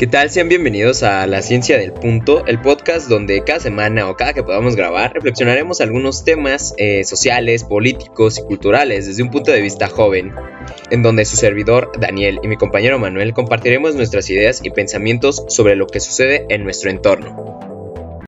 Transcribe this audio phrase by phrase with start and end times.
[0.00, 0.30] ¿Qué tal?
[0.30, 4.42] Sean bienvenidos a La Ciencia del Punto, el podcast donde cada semana o cada que
[4.42, 9.90] podamos grabar reflexionaremos algunos temas eh, sociales, políticos y culturales desde un punto de vista
[9.90, 10.32] joven,
[10.90, 15.76] en donde su servidor Daniel y mi compañero Manuel compartiremos nuestras ideas y pensamientos sobre
[15.76, 18.22] lo que sucede en nuestro entorno.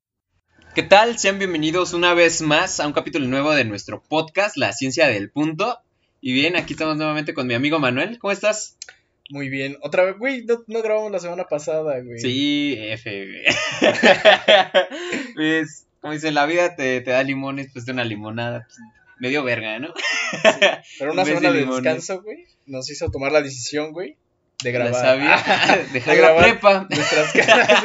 [0.74, 1.18] ¿Qué tal?
[1.18, 5.30] Sean bienvenidos una vez más a un capítulo nuevo de nuestro podcast La Ciencia del
[5.30, 5.78] Punto.
[6.20, 8.18] Y bien, aquí estamos nuevamente con mi amigo Manuel.
[8.18, 8.76] ¿Cómo estás?
[9.32, 9.78] Muy bien.
[9.80, 12.20] Otra vez, güey, no, grabamos la semana pasada, güey.
[12.20, 13.44] Sí, F, güey.
[15.34, 18.66] pues, como dicen, la vida te, te da limones, pues de una limonada.
[18.66, 18.76] Pues,
[19.20, 19.94] medio verga, ¿no?
[20.98, 24.18] Pero una semana de, descanso, güey, nos hizo tomar la decisión, güey,
[24.62, 25.00] de grabar.
[25.00, 25.36] sabía.
[25.94, 26.86] Dejar de grabar la prepa.
[26.90, 27.84] Nuestras caras.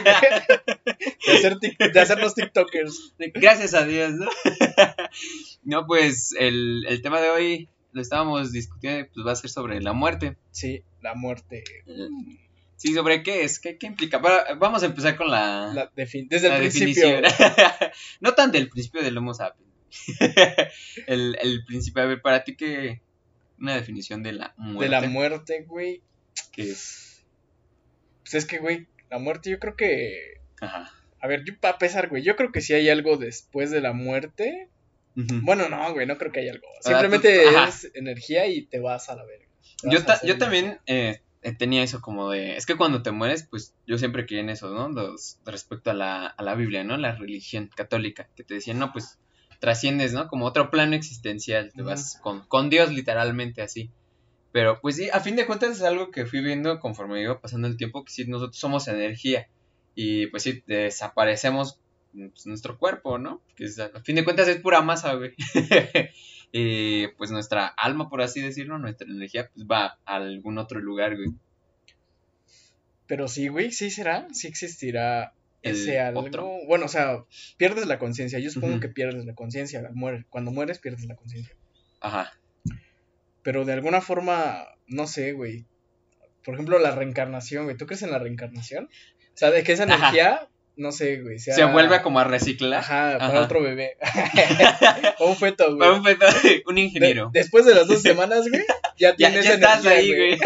[1.94, 3.14] De, hacernos TikTokers.
[3.36, 4.28] Gracias a Dios, ¿no?
[5.64, 9.80] no, pues, el, el tema de hoy lo estábamos discutiendo, pues va a ser sobre
[9.80, 10.36] la muerte.
[10.52, 11.64] Sí, la muerte.
[12.76, 13.60] Sí, ¿sobre qué es?
[13.60, 14.20] ¿Qué, qué implica?
[14.20, 15.92] vamos a empezar con la...
[15.96, 17.22] desde el principio.
[18.20, 19.72] no tan del principio del Homo sapiens.
[21.08, 23.02] el, el principio, a ver, para ti, ¿qué...
[23.60, 24.84] Una definición de la muerte.
[24.84, 26.04] De la muerte, güey.
[26.52, 27.24] ¿Qué es?
[28.22, 30.42] Pues es que, güey, la muerte yo creo que...
[30.62, 30.92] Ajá.
[31.20, 33.94] A ver, yo para pesar, güey, yo creo que si hay algo después de la
[33.94, 34.70] muerte.
[35.16, 36.68] Bueno, no, güey, no creo que haya algo.
[36.82, 39.47] Simplemente es energía y te vas a la verga.
[39.84, 41.22] Yo, yo también eh,
[41.58, 44.70] tenía eso como de, es que cuando te mueres, pues yo siempre quería en eso,
[44.70, 44.90] ¿no?
[44.90, 46.98] Los, respecto a la, a la Biblia, ¿no?
[46.98, 49.20] La religión católica, que te decían, no, pues
[49.60, 50.28] trasciendes, ¿no?
[50.28, 53.92] Como otro plano existencial, te vas con, con Dios literalmente así.
[54.52, 57.68] Pero pues sí, a fin de cuentas es algo que fui viendo conforme iba pasando
[57.68, 59.48] el tiempo, que sí, nosotros somos energía
[59.94, 61.80] y pues sí, desaparecemos
[62.12, 63.42] pues, nuestro cuerpo, ¿no?
[63.56, 65.34] Que a fin de cuentas es pura masa, güey.
[66.54, 71.16] Eh, pues nuestra alma, por así decirlo, nuestra energía, pues va a algún otro lugar,
[71.16, 71.30] güey.
[73.06, 76.28] Pero sí, güey, sí será, sí existirá ese algo.
[76.68, 77.24] Bueno, o sea,
[77.58, 78.40] pierdes la conciencia.
[78.40, 79.90] Yo supongo que pierdes la conciencia
[80.30, 81.56] Cuando mueres, pierdes la conciencia.
[82.02, 82.34] Ajá.
[83.44, 85.66] Pero de alguna forma, no sé, güey.
[86.44, 87.78] Por ejemplo, la reencarnación, güey.
[87.78, 88.86] ¿Tú crees en la reencarnación?
[88.86, 91.40] O sea, de que esa energía no sé, güey.
[91.40, 92.80] Se vuelve como a reciclar.
[92.80, 93.98] Ajá, para otro bebé.
[95.20, 95.80] o un feto, güey.
[95.80, 96.26] Para un feto,
[96.68, 97.30] un ingeniero.
[97.34, 98.64] después de las dos semanas, güey,
[98.98, 100.38] ya tienes ya, ya estás ahí, güey.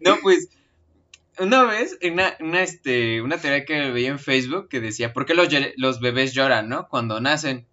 [0.00, 0.48] no, pues,
[1.38, 5.34] una vez, una, una, este, una teoría que veía en Facebook que decía, ¿por qué
[5.34, 6.88] los, los bebés lloran, no?
[6.88, 7.66] Cuando nacen.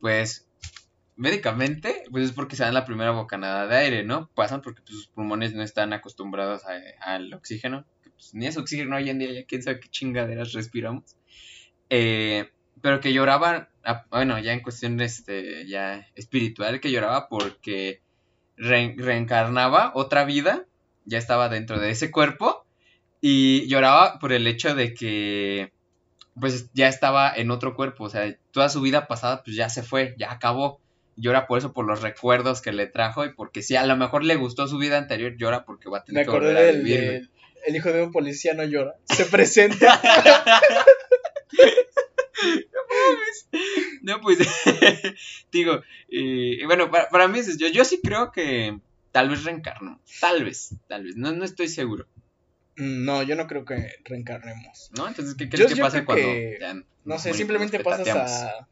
[0.00, 0.48] Pues,
[1.16, 4.30] médicamente, pues es porque se dan la primera bocanada de aire, ¿no?
[4.34, 6.62] Pasan porque pues, sus pulmones no están acostumbrados
[7.00, 7.84] al oxígeno
[8.20, 11.16] pues, ni es oxígeno hoy en día, ya quién sabe qué chingaderas respiramos.
[11.88, 12.50] Eh,
[12.82, 18.02] pero que lloraba, ah, bueno, ya en cuestión este, ya espiritual, que lloraba porque
[18.56, 20.66] reencarnaba otra vida,
[21.06, 22.66] ya estaba dentro de ese cuerpo,
[23.22, 25.72] y lloraba por el hecho de que
[26.38, 29.82] pues ya estaba en otro cuerpo, o sea, toda su vida pasada pues ya se
[29.82, 30.80] fue, ya acabó.
[31.16, 34.24] Llora por eso, por los recuerdos que le trajo y porque si a lo mejor
[34.24, 37.30] le gustó su vida anterior, llora porque va a tener que volver a vivir
[37.66, 38.96] el hijo de un policía no llora.
[39.04, 40.00] Se presenta.
[44.02, 44.38] no, pues,
[45.52, 48.78] digo, eh, bueno, para, mí es, yo, yo sí creo que
[49.12, 50.00] tal vez reencarno.
[50.20, 52.06] Tal vez, tal vez, no, no estoy seguro.
[52.76, 54.90] No, yo no creo que reencarnemos.
[54.96, 55.06] ¿No?
[55.06, 56.28] Entonces, ¿qué crees que pasa cuando
[57.04, 58.68] No sé, simplemente pasas a,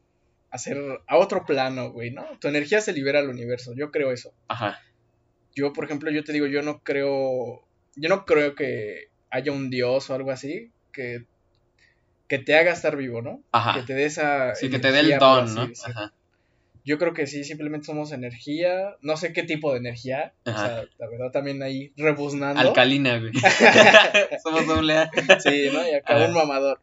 [0.50, 2.24] a ser a otro plano, güey, ¿no?
[2.40, 4.32] Tu energía se libera al universo, yo creo eso.
[4.48, 4.80] Ajá.
[5.54, 7.67] Yo, por ejemplo, yo te digo, yo no creo
[7.98, 11.24] yo no creo que haya un dios o algo así que,
[12.26, 13.42] que te haga estar vivo, ¿no?
[13.52, 13.74] Ajá.
[13.74, 14.54] Que te dé esa.
[14.54, 15.68] Sí, que te dé el don, ¿no?
[15.84, 16.12] Ajá.
[16.84, 18.96] Yo creo que sí, simplemente somos energía.
[19.02, 20.32] No sé qué tipo de energía.
[20.46, 22.60] O sea, la verdad también ahí rebuznando.
[22.60, 23.32] Alcalina, güey.
[24.42, 25.10] somos doble A.
[25.38, 25.86] Sí, ¿no?
[25.86, 26.80] Y acá un mamador.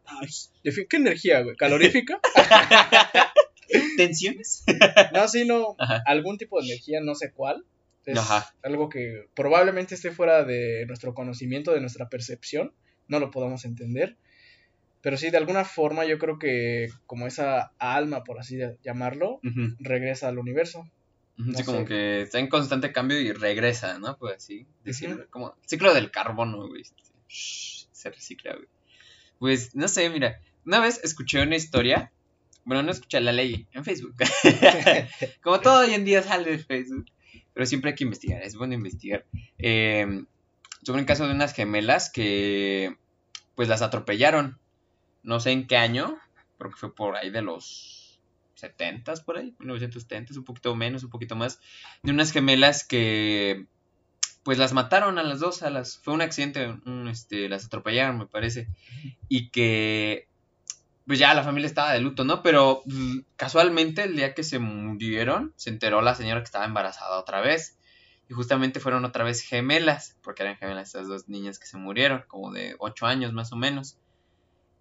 [0.63, 1.55] ¿Qué energía, güey?
[1.55, 2.19] ¿Calorífica?
[3.97, 4.63] ¿Tensiones?
[5.11, 5.75] no, sí, no.
[6.05, 7.65] Algún tipo de energía, no sé cuál.
[8.05, 8.19] Es
[8.63, 12.73] algo que probablemente esté fuera de nuestro conocimiento, de nuestra percepción,
[13.07, 14.17] no lo podamos entender.
[15.01, 19.39] Pero sí, de alguna forma yo creo que como esa alma, por así llamarlo,
[19.79, 20.89] regresa al universo.
[21.55, 24.17] sí, como que está en constante cambio y regresa, ¿no?
[24.17, 25.27] Pues así decirlo.
[25.29, 26.83] Como ciclo del carbono, güey.
[27.27, 28.67] Se recicla, güey.
[29.37, 30.41] Pues, no sé, mira.
[30.65, 32.11] Una vez escuché una historia.
[32.63, 34.15] Bueno, no escuché la ley en Facebook.
[35.43, 37.05] como todo hoy en día sale de Facebook
[37.55, 39.25] pero siempre hay que investigar, es bueno investigar.
[39.57, 40.25] Eh,
[40.83, 42.97] sobre un caso de unas gemelas que
[43.55, 44.59] pues las atropellaron,
[45.23, 46.19] no sé en qué año,
[46.59, 48.19] creo que fue por ahí de los
[48.55, 51.61] 70 por ahí, 1970, un poquito menos, un poquito más,
[52.03, 53.65] de unas gemelas que
[54.43, 56.77] pues las mataron a las dos, a las, fue un accidente,
[57.09, 58.67] este, las atropellaron, me parece,
[59.29, 60.27] y que,
[61.07, 62.41] pues ya la familia estaba de luto, ¿no?
[62.41, 67.19] Pero mm, casualmente el día que se murieron, se enteró la señora que estaba embarazada
[67.19, 67.77] otra vez,
[68.27, 72.23] y justamente fueron otra vez gemelas, porque eran gemelas estas dos niñas que se murieron,
[72.27, 73.97] como de ocho años más o menos,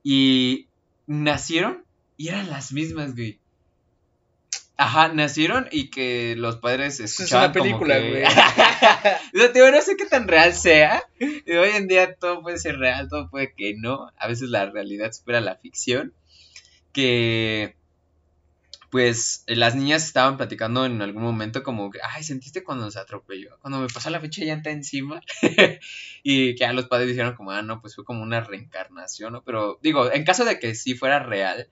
[0.03, 0.69] y
[1.07, 1.85] nacieron
[2.17, 3.41] y eran las mismas, güey.
[4.77, 8.25] Ajá, nacieron y que los padres escuchaban es una película, güey.
[9.73, 11.05] no sé qué tan real sea.
[11.21, 14.11] Hoy en día todo puede ser real, todo puede que no.
[14.19, 16.13] A veces la realidad supera la ficción.
[16.93, 17.77] Que
[18.95, 23.59] pues las niñas estaban platicando en algún momento como que, ay, ¿sentiste cuando se atropelló?
[23.61, 25.21] Cuando me pasó la fecha llanta encima.
[26.23, 29.43] y que a los padres dijeron como, ah, no, pues fue como una reencarnación, ¿no?
[29.43, 31.69] Pero digo, en caso de que sí fuera real,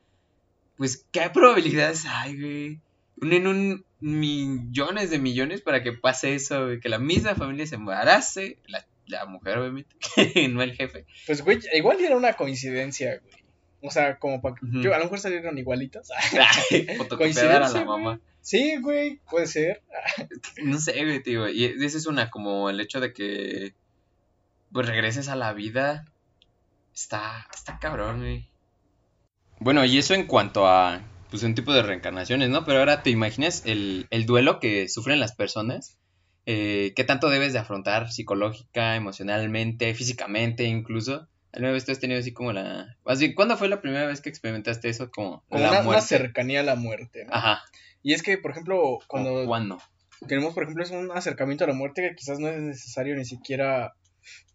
[0.76, 2.80] pues, ¿qué probabilidades hay, güey?
[3.20, 7.76] Unen un millones de millones para que pase eso, güey, que la misma familia se
[7.76, 9.94] embarace, la, la mujer, obviamente,
[10.50, 11.06] no el jefe.
[11.26, 13.42] Pues, güey, igual era una coincidencia, güey.
[13.84, 14.66] O sea, como para que.
[14.80, 16.08] yo, a lo mejor salieron igualitas.
[16.98, 18.20] Fotocopiar a la mamá.
[18.40, 19.82] Sí, güey, puede ser.
[20.62, 21.48] no sé, güey, tío.
[21.48, 23.74] Y ese es una, como el hecho de que.
[24.72, 26.04] Pues regreses a la vida.
[26.94, 27.48] Está.
[27.52, 28.48] Está cabrón, güey.
[29.58, 31.02] Bueno, y eso en cuanto a.
[31.32, 32.66] Pues un tipo de reencarnaciones, ¿no?
[32.66, 35.96] Pero ahora te imaginas el, el duelo que sufren las personas.
[36.44, 41.30] Eh, ¿Qué tanto debes de afrontar psicológica, emocionalmente, físicamente incluso?
[41.54, 42.98] ¿Alguna vez tú has tenido así como la...
[43.06, 46.74] Así, ¿Cuándo fue la primera vez que experimentaste eso como, la una, cercanía a la
[46.74, 47.32] muerte, ¿no?
[47.32, 47.62] Ajá.
[48.02, 49.46] Y es que, por ejemplo, cuando...
[49.46, 49.78] ¿Cuándo?
[50.28, 53.24] Tenemos, por ejemplo, es un acercamiento a la muerte que quizás no es necesario ni
[53.24, 53.94] siquiera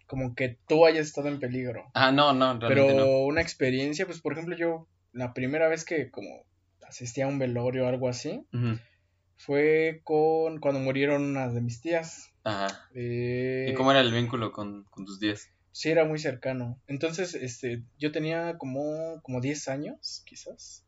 [0.05, 1.89] como que tú hayas estado en peligro.
[1.95, 6.11] Ah, no, no, realmente Pero una experiencia, pues, por ejemplo, yo la primera vez que
[6.11, 6.45] como
[6.87, 8.45] asistí a un velorio o algo así,
[9.35, 12.33] fue con cuando murieron unas de mis tías.
[12.43, 12.87] Ajá.
[12.93, 15.49] Eh, ¿Y cómo era el vínculo con, con tus tías?
[15.71, 16.81] Sí, era muy cercano.
[16.87, 20.83] Entonces, este, yo tenía como, como 10 años, quizás.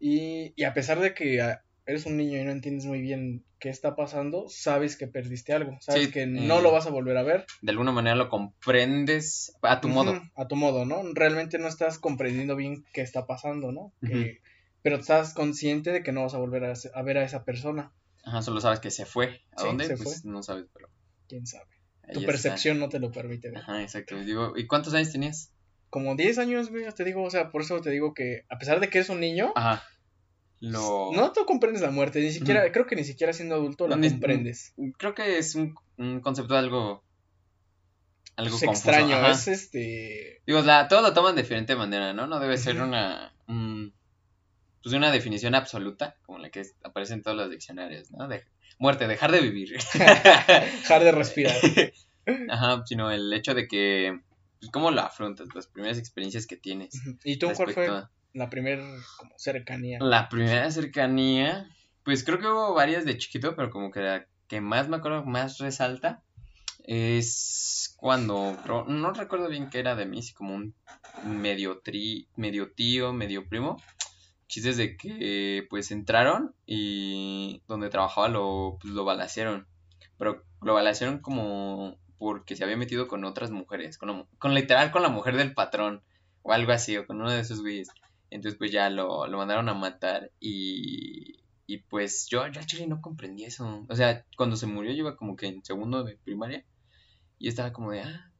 [0.00, 3.44] Y, y a pesar de que ah, eres un niño y no entiendes muy bien
[3.58, 7.22] qué está pasando, sabes que perdiste algo, sabes que no lo vas a volver a
[7.22, 7.46] ver.
[7.62, 10.20] De alguna manera lo comprendes a tu modo.
[10.34, 11.02] A tu modo, ¿no?
[11.14, 13.92] Realmente no estás comprendiendo bien qué está pasando, ¿no?
[14.86, 17.90] Pero estás consciente de que no vas a volver a, ver a esa persona.
[18.22, 19.42] Ajá, solo sabes que se fue.
[19.56, 19.88] ¿A dónde?
[19.96, 20.88] pues no sabes, pero.
[21.26, 21.66] ¿Quién sabe?
[22.12, 24.14] Tu percepción no te lo permite Ajá, exacto.
[24.22, 25.50] Digo, ¿y cuántos años tenías?
[25.90, 28.78] Como 10 años, güey, te digo, o sea, por eso te digo que a pesar
[28.78, 29.82] de que eres un niño, Ajá.
[30.60, 31.10] Lo...
[31.12, 34.72] No tú comprendes la muerte, ni siquiera, creo que ni siquiera siendo adulto la comprendes.
[34.98, 35.74] Creo que es un,
[36.20, 37.02] concepto de algo
[38.36, 40.42] algo es extraño, es este...
[40.46, 42.28] Digo, la, todos lo toman de diferente manera, ¿no?
[42.28, 43.32] No debe ser una...
[44.86, 48.28] pues una definición absoluta, como la que aparece en todos los diccionarios, ¿no?
[48.28, 48.44] De,
[48.78, 49.76] muerte, dejar de vivir.
[49.92, 51.56] dejar de respirar.
[52.48, 54.20] Ajá, sino el hecho de que,
[54.60, 55.48] pues, ¿cómo lo afrontas?
[55.56, 56.90] Las primeras experiencias que tienes.
[57.24, 57.88] ¿Y tú cuál fue
[58.32, 58.84] la primera
[59.36, 59.98] cercanía?
[60.00, 61.68] La primera cercanía,
[62.04, 65.24] pues creo que hubo varias de chiquito, pero como que la que más me acuerdo,
[65.24, 66.22] más resalta,
[66.84, 68.56] es cuando,
[68.86, 70.76] no recuerdo bien qué era de mí, si como un
[71.24, 73.82] medio, tri, medio tío, medio primo,
[74.48, 79.66] chistes de que pues entraron y donde trabajaba lo, pues, lo balacearon.
[80.18, 85.02] Pero lo balacearon como porque se había metido con otras mujeres, con, con literal con
[85.02, 86.02] la mujer del patrón
[86.42, 87.88] o algo así, o con uno de esos güeyes.
[88.30, 93.00] Entonces pues ya lo, lo mandaron a matar y, y pues yo, yo actually no
[93.00, 93.84] comprendí eso.
[93.88, 96.64] O sea, cuando se murió yo iba como que en segundo de primaria
[97.38, 98.30] y estaba como de, ah,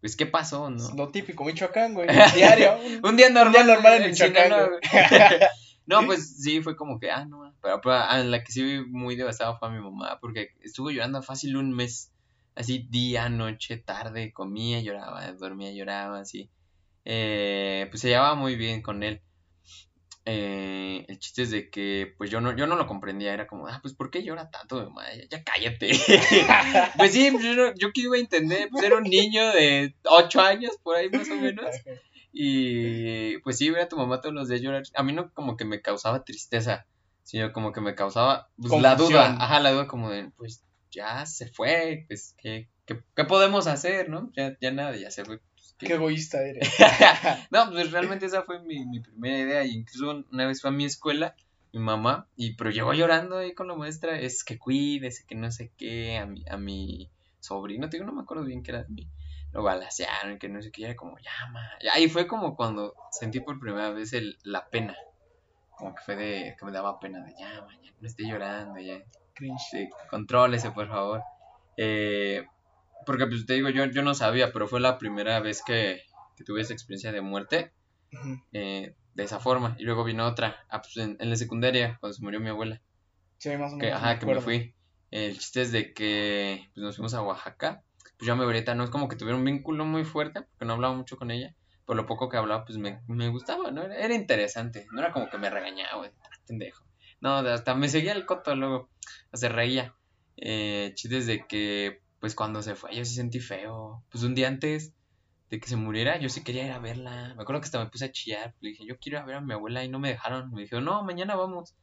[0.00, 0.70] pues, ¿qué pasó?
[0.70, 0.94] ¿no?
[0.94, 2.78] Lo típico, Michoacán, güey, diario.
[3.02, 3.66] un, día normal.
[3.66, 4.52] normal en Michoacán,
[5.86, 8.84] No, pues sí, fue como que, ah, no, pero, pero a la que sí vi
[8.84, 12.12] muy devastada fue a mi mamá, porque estuvo llorando fácil un mes,
[12.54, 16.48] así día, noche, tarde, comía, lloraba, dormía, lloraba, así.
[17.04, 19.20] Eh, pues se llevaba muy bien con él.
[20.32, 23.66] Eh, el chiste es de que, pues yo no, yo no lo comprendía, era como,
[23.66, 25.02] ah, pues ¿por qué llora tanto, mamá?
[25.28, 25.90] Ya, cállate.
[26.96, 30.76] pues sí, yo, yo que iba a entender, pues era un niño de 8 años,
[30.82, 31.66] por ahí más o menos.
[32.32, 34.84] Y pues sí, ver a tu mamá todos los días llorar.
[34.94, 36.86] A mí no como que me causaba tristeza,
[37.24, 39.36] sino como que me causaba pues, la duda.
[39.40, 44.30] Ajá, la duda como de, pues ya se fue, pues, ¿qué, qué, podemos hacer, no?
[44.36, 45.40] Ya, ya nada, ya se fue.
[45.80, 45.94] Qué...
[45.94, 46.68] egoísta eres.
[47.50, 49.64] no, pues realmente esa fue mi, mi primera idea.
[49.64, 51.34] Y incluso una vez fue a mi escuela,
[51.72, 55.50] mi mamá, y pero llegó llorando ahí con la muestra, es que cuídese, que no
[55.50, 59.08] sé qué, a mi, a mi sobrino, digo, no me acuerdo bien que era mi
[59.52, 61.68] lo balasearon, que no sé qué, era como, llama.
[61.80, 64.96] Y ahí fue como cuando sentí por primera vez el, la pena.
[65.76, 69.02] Como que fue de, que me daba pena de, ya, ya no esté llorando, ya.
[69.34, 69.90] Cringe.
[70.10, 71.22] contrólese, por favor.
[71.76, 72.46] Eh,
[73.06, 76.02] porque pues te digo, yo, yo no sabía, pero fue la primera vez que,
[76.44, 77.72] tuve esa experiencia de muerte
[78.52, 79.76] eh, de esa forma.
[79.78, 82.80] Y luego vino otra, ah, pues, en, la secundaria, cuando se murió mi abuela.
[83.38, 83.78] Sí, más o menos.
[83.78, 84.74] Que, ajá, que me fui.
[85.10, 87.82] El chiste es de que pues, nos fuimos a Oaxaca.
[88.16, 90.64] Pues yo a mi abuelita no es como que tuviera un vínculo muy fuerte, porque
[90.64, 91.54] no hablaba mucho con ella.
[91.84, 93.82] Por lo poco que hablaba, pues me, me gustaba, ¿no?
[93.82, 94.86] Era, era, interesante.
[94.92, 96.10] No era como que me regañaba,
[96.46, 96.84] pendejo.
[97.20, 98.88] No, hasta me seguía el coto luego.
[99.32, 99.94] Se reía.
[100.36, 104.04] Eh, chistes de que, pues cuando se fue, yo sí sentí feo.
[104.10, 104.92] Pues un día antes
[105.50, 107.34] de que se muriera, yo sí quería ir a verla.
[107.34, 108.54] Me acuerdo que hasta me puse a chillar.
[108.60, 110.52] Le dije, yo quiero ir a ver a mi abuela y no me dejaron.
[110.52, 111.74] Me dijo, no, mañana vamos.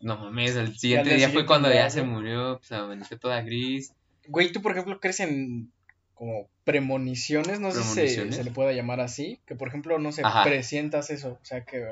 [0.00, 3.92] No mames, el siguiente día fue cuando ya se murió, pues amaneció toda gris.
[4.28, 5.72] Güey, ¿tú por ejemplo crees en
[6.20, 10.22] como premoniciones, no sé si se, le pueda llamar así, que por ejemplo, no sé,
[10.44, 11.82] presientas eso, o sea, que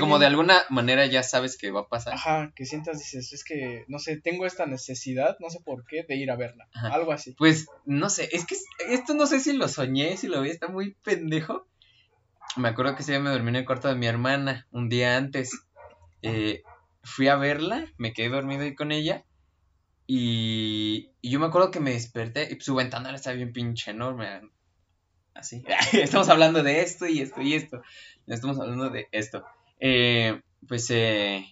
[0.00, 2.14] como de alguna manera ya sabes que va a pasar.
[2.14, 6.02] Ajá, que sientas, dices, es que, no sé, tengo esta necesidad, no sé por qué,
[6.02, 7.36] de ir a verla, algo así.
[7.38, 8.56] Pues, no sé, es que
[8.88, 11.68] esto no sé si lo soñé, si lo vi, está muy pendejo.
[12.56, 15.16] Me acuerdo que ese día me dormí en el cuarto de mi hermana, un día
[15.16, 15.62] antes.
[16.22, 16.64] Eh,
[17.04, 19.24] fui a verla, me quedé dormido ahí con ella
[20.06, 24.42] y, yo me acuerdo que me desperté y su ventana estaba bien pinche enorme.
[25.34, 25.64] Así.
[25.92, 27.82] estamos hablando de esto y esto y esto.
[28.26, 29.44] Estamos hablando de esto.
[29.80, 31.44] Eh, pues eh,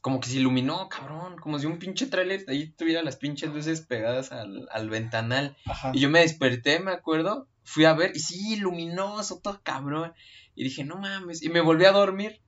[0.00, 1.36] como que se iluminó, cabrón.
[1.36, 5.56] Como si un pinche trailer ahí tuviera las pinches luces pegadas al, al ventanal.
[5.92, 7.48] Y yo me desperté, me acuerdo.
[7.64, 10.12] Fui a ver y sí, luminoso, todo cabrón.
[10.54, 11.42] Y dije, no mames.
[11.42, 12.40] Y me volví a dormir.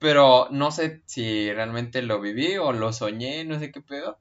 [0.00, 4.18] Pero no sé si realmente lo viví o lo soñé, no sé qué pedo.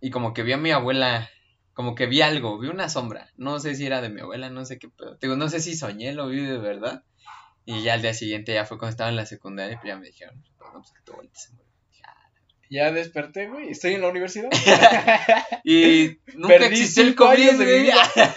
[0.00, 1.30] Y como que vi a mi abuela,
[1.74, 3.30] como que vi algo, vi una sombra.
[3.36, 5.16] No sé si era de mi abuela, no sé qué pedo.
[5.20, 7.04] Digo, no sé si soñé, lo vi de verdad.
[7.64, 10.06] Y ya al día siguiente ya fue cuando estaba en la secundaria, y ya me
[10.06, 11.70] dijeron, pues, no, pues que tu abuelita se murió.
[12.04, 12.30] Ah,
[12.68, 14.50] ya desperté, güey, estoy en la universidad.
[15.64, 17.90] y nunca existió el COVID, güey.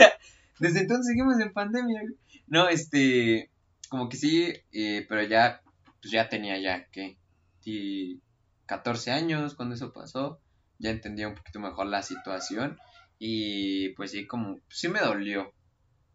[0.60, 2.04] Desde entonces seguimos en pandemia.
[2.46, 3.50] No, este,
[3.90, 5.62] como que sí, eh, pero ya
[6.02, 7.18] pues ya tenía ya, ¿qué?
[8.66, 10.40] 14 años cuando eso pasó,
[10.80, 12.78] ya entendía un poquito mejor la situación
[13.20, 15.54] y pues sí, como, sí me dolió.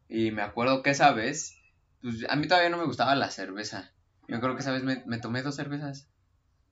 [0.08, 1.56] Y me acuerdo que esa vez,
[2.00, 3.92] pues a mí todavía no me gustaba la cerveza.
[4.28, 6.08] Yo creo que esa vez me, tomé dos cervezas.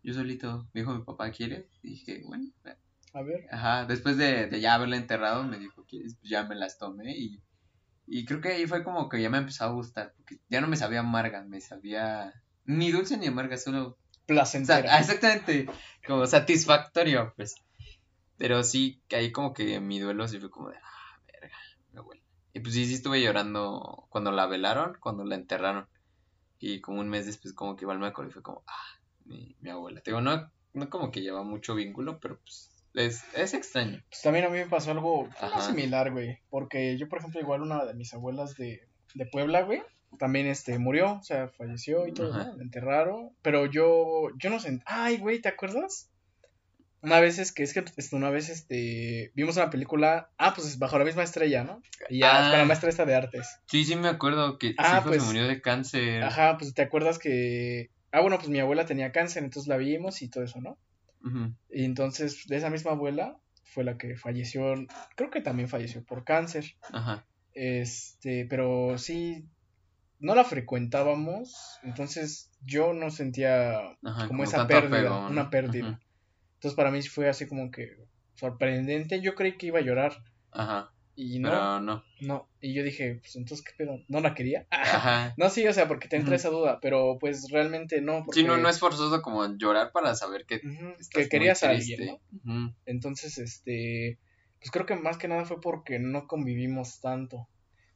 [0.02, 1.68] Yo solito, me dijo mi papá, ¿quiere?
[1.82, 2.50] Y dije, bueno.
[3.12, 3.48] A ver.
[3.50, 6.16] Ajá, después de, de ya haberla enterrado, me dijo, ¿quieres?
[6.16, 7.42] Pues ya me las tomé y,
[8.06, 10.68] y creo que ahí fue como que ya me empezó a gustar, porque ya no
[10.68, 12.32] me sabía amarga, me sabía
[12.70, 14.98] ni dulce ni amarga, solo placentera.
[14.98, 15.66] exactamente,
[16.06, 17.56] como satisfactorio, pues.
[18.38, 21.56] Pero sí, que ahí como que mi duelo sí fue como de, ah, verga,
[21.92, 22.22] mi abuela.
[22.54, 25.86] Y pues sí, sí estuve llorando cuando la velaron, cuando la enterraron.
[26.58, 29.56] Y como un mes después como que igual me acordé y fue como, ah, mi,
[29.60, 30.00] mi abuela.
[30.00, 34.02] Te digo, no, no como que lleva mucho vínculo, pero pues es, es extraño.
[34.08, 35.28] Pues también a mí me pasó algo
[35.60, 36.38] similar, güey.
[36.48, 39.82] Porque yo, por ejemplo, igual una de mis abuelas de, de Puebla, güey,
[40.18, 42.60] también este murió, o sea, falleció y todo, ¿no?
[42.60, 46.10] enterraron, pero yo yo no sé, ay, güey, ¿te acuerdas?
[47.02, 50.78] Una vez es que es que este, una vez este vimos una película, ah, pues
[50.78, 51.80] bajo la misma estrella, ¿no?
[52.10, 52.64] Y ya para la ah.
[52.66, 53.48] maestra esta de artes.
[53.66, 56.22] Sí, sí me acuerdo que ah, pues, se murió de cáncer.
[56.22, 60.22] Ajá, pues te acuerdas que ah, bueno, pues mi abuela tenía cáncer, entonces la vimos
[60.22, 60.78] y todo eso, ¿no?
[61.70, 64.74] Y entonces de esa misma abuela fue la que falleció,
[65.16, 66.76] creo que también falleció por cáncer.
[66.92, 67.26] Ajá.
[67.52, 69.44] Este, pero sí
[70.20, 73.96] no la frecuentábamos, entonces yo no sentía
[74.28, 76.00] como, esa pérdida, una pérdida.
[76.54, 77.96] Entonces para mí fue así como que
[78.34, 79.20] sorprendente.
[79.20, 80.22] Yo creí que iba a llorar.
[80.52, 80.92] Ajá.
[81.16, 82.02] Y no, no.
[82.20, 82.48] No.
[82.60, 84.00] Y yo dije, pues entonces, ¿qué pedo?
[84.08, 84.66] ¿No la quería?
[84.70, 85.34] Ajá.
[85.36, 88.24] no, sí, o sea, porque te entra esa duda, pero pues realmente no.
[88.24, 88.40] Porque...
[88.40, 90.60] Sí, no, no es forzoso como llorar para saber que,
[91.10, 92.74] que querías a alguien, ¿no?
[92.86, 94.18] Entonces, este,
[94.58, 97.48] pues creo que más que nada fue porque no convivimos tanto.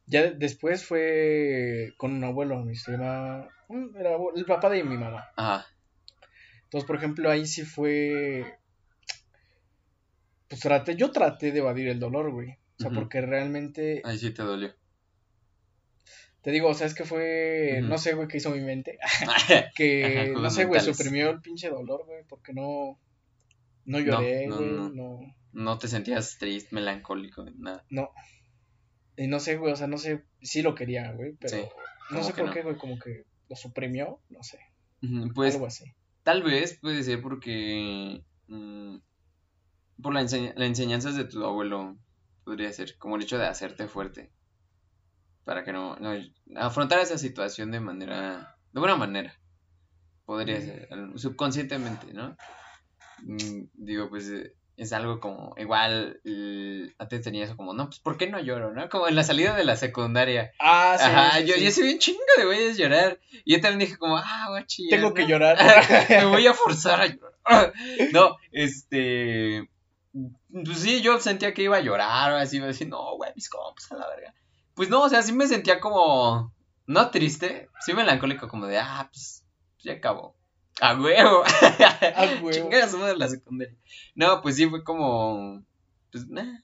[0.07, 5.29] Ya después fue con un abuelo, se llama, mm, era el papá de mi mamá.
[5.37, 5.67] Ajá.
[6.65, 8.59] Entonces, por ejemplo, ahí sí fue,
[10.49, 12.51] pues traté, yo traté de evadir el dolor, güey.
[12.51, 14.03] O sea, porque realmente...
[14.05, 14.75] Ahí sí te dolió.
[16.43, 18.99] Te digo, o sea, es que fue, no sé, güey, qué hizo mi mente.
[19.77, 22.99] que, no sé, güey, suprimió el pinche dolor, güey, porque no,
[23.87, 25.79] no lloré, güey, no, no, no.
[25.79, 27.85] te sentías triste, melancólico, nada.
[27.89, 28.11] No.
[29.17, 31.71] Y no sé, güey, o sea, no sé, sí lo quería, güey, pero
[32.11, 34.59] no sé por qué, güey, como que lo suprimió, no sé.
[35.35, 35.85] pues, Algo así.
[36.23, 38.23] Tal vez puede ser porque...
[38.49, 38.97] Mm,
[40.03, 41.97] por la, la enseñanza de tu abuelo,
[42.45, 44.31] podría ser, como el hecho de hacerte fuerte.
[45.45, 46.11] Para que no, no
[46.57, 49.39] afrontar esa situación de manera, de buena manera.
[50.25, 52.37] Podría ser, subconscientemente, ¿no?
[53.23, 56.21] Mm, digo, pues, eh, es algo como, igual,
[56.99, 58.89] antes tenía eso como, no, pues, ¿por qué no lloro, no?
[58.89, 60.53] Como en la salida de la secundaria.
[60.59, 61.05] Ah, sí.
[61.05, 63.21] Ajá, yo, yo soy bien chingo de güeyes llorar.
[63.45, 64.99] Y yo también dije como, ah, voy a chillar.
[64.99, 65.59] Tengo que llorar.
[66.09, 67.73] Me voy a forzar a llorar.
[68.13, 69.69] no, este,
[70.53, 73.33] pues sí, yo sentía que iba a llorar o así, iba a decir, no, güey,
[73.35, 74.35] mis compas, a la verga.
[74.75, 76.53] Pues no, o sea, sí me sentía como,
[76.87, 79.45] no triste, sí melancólico, como de, ah, pues,
[79.81, 80.35] ya acabó.
[80.81, 81.45] A huevo.
[82.17, 82.71] A huevo.
[83.17, 83.77] la secundaria.
[84.15, 85.65] No, pues sí fue como.
[86.11, 86.61] Pues, nah.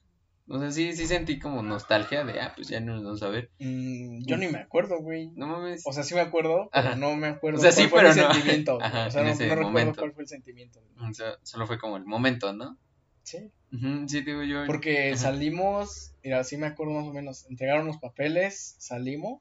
[0.53, 3.29] O sea, sí, sí sentí como nostalgia de, ah, pues ya no nos vamos a
[3.29, 3.51] ver.
[3.61, 5.31] Mm, yo ni me acuerdo, güey.
[5.37, 5.83] No mames.
[5.87, 8.33] O sea, sí me acuerdo, pero no me acuerdo o sea, sí, cuál fue el
[8.33, 8.77] sentimiento.
[9.07, 10.81] o sea, no, recuerdo cuál fue el sentimiento.
[10.99, 12.77] O sea, solo fue como el momento, ¿no?
[13.23, 13.53] Sí.
[14.09, 14.67] sí, digo yo.
[14.67, 19.41] Porque salimos, mira, sí me acuerdo más o menos, entregaron los papeles, salimos.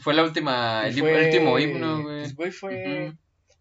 [0.00, 2.20] Fue la última, el último himno, güey.
[2.20, 3.14] Pues, güey, fue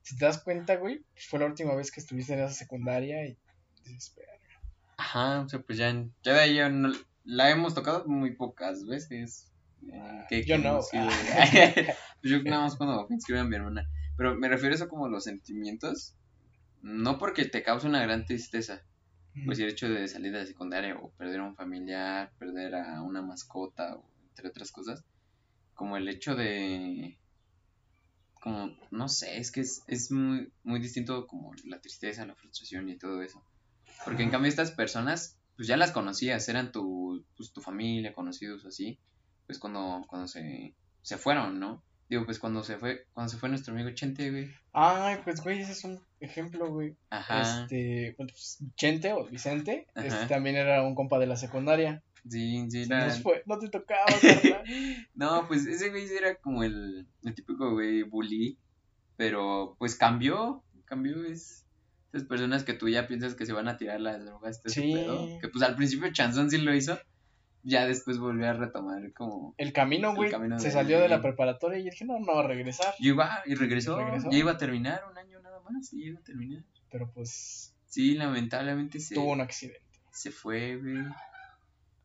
[0.08, 3.38] si te das cuenta, güey, fue la última vez que estuviste en esa secundaria y
[3.84, 4.16] dices,
[4.96, 6.94] Ajá, o sea, pues ya, ya de ahí no,
[7.26, 9.52] la hemos tocado muy pocas veces.
[10.32, 10.80] Eh, yo no.
[10.80, 10.90] pues
[12.24, 13.86] yo nada más cuando me inscribí a mi hermana.
[14.16, 16.16] Pero me refiero a eso como los sentimientos.
[16.82, 18.84] No porque te cause una gran tristeza.
[19.46, 23.02] Pues el hecho de salir de la secundaria o perder a un familiar, perder a
[23.02, 24.00] una mascota,
[24.30, 25.04] entre otras cosas.
[25.74, 27.18] Como el hecho de
[28.48, 32.88] como, no sé, es que es, es muy, muy distinto como la tristeza, la frustración
[32.88, 33.44] y todo eso.
[34.06, 38.66] Porque en cambio estas personas, pues ya las conocías, eran tu, pues, tu familia, conocidos
[38.66, 39.00] así,
[39.48, 41.84] pues cuando, cuando se, se fueron, ¿no?
[42.08, 44.50] Digo, pues cuando se fue, cuando se fue nuestro amigo Chente, güey.
[44.72, 46.96] Ay, pues güey, ese es un ejemplo, güey.
[47.10, 47.64] Ajá.
[47.64, 52.02] Este, pues, Chente o Vicente, este también era un compa de la secundaria.
[52.30, 52.98] Sí, sí, no.
[53.46, 54.06] no te tocaba,
[55.16, 58.58] no, pues ese güey era como el, el típico güey bully,
[59.16, 61.66] pero pues cambió, cambió, es
[62.14, 64.94] esas personas que tú ya piensas que se van a tirar las drogas, este sí.
[64.94, 66.98] Pedo, que pues al principio Chanson sí lo hizo,
[67.64, 69.54] ya después volvió a retomar como...
[69.58, 72.94] El camino, güey, se salió de la preparatoria y dije, no, no va a regresar.
[73.00, 74.00] Y iba, y regresó,
[74.32, 76.64] y iba a terminar un año nada más, y iba a terminar.
[76.90, 77.76] Pero pues...
[77.88, 79.16] Sí, lamentablemente se...
[79.16, 79.82] Tuvo un accidente.
[80.12, 81.06] Se fue, güey.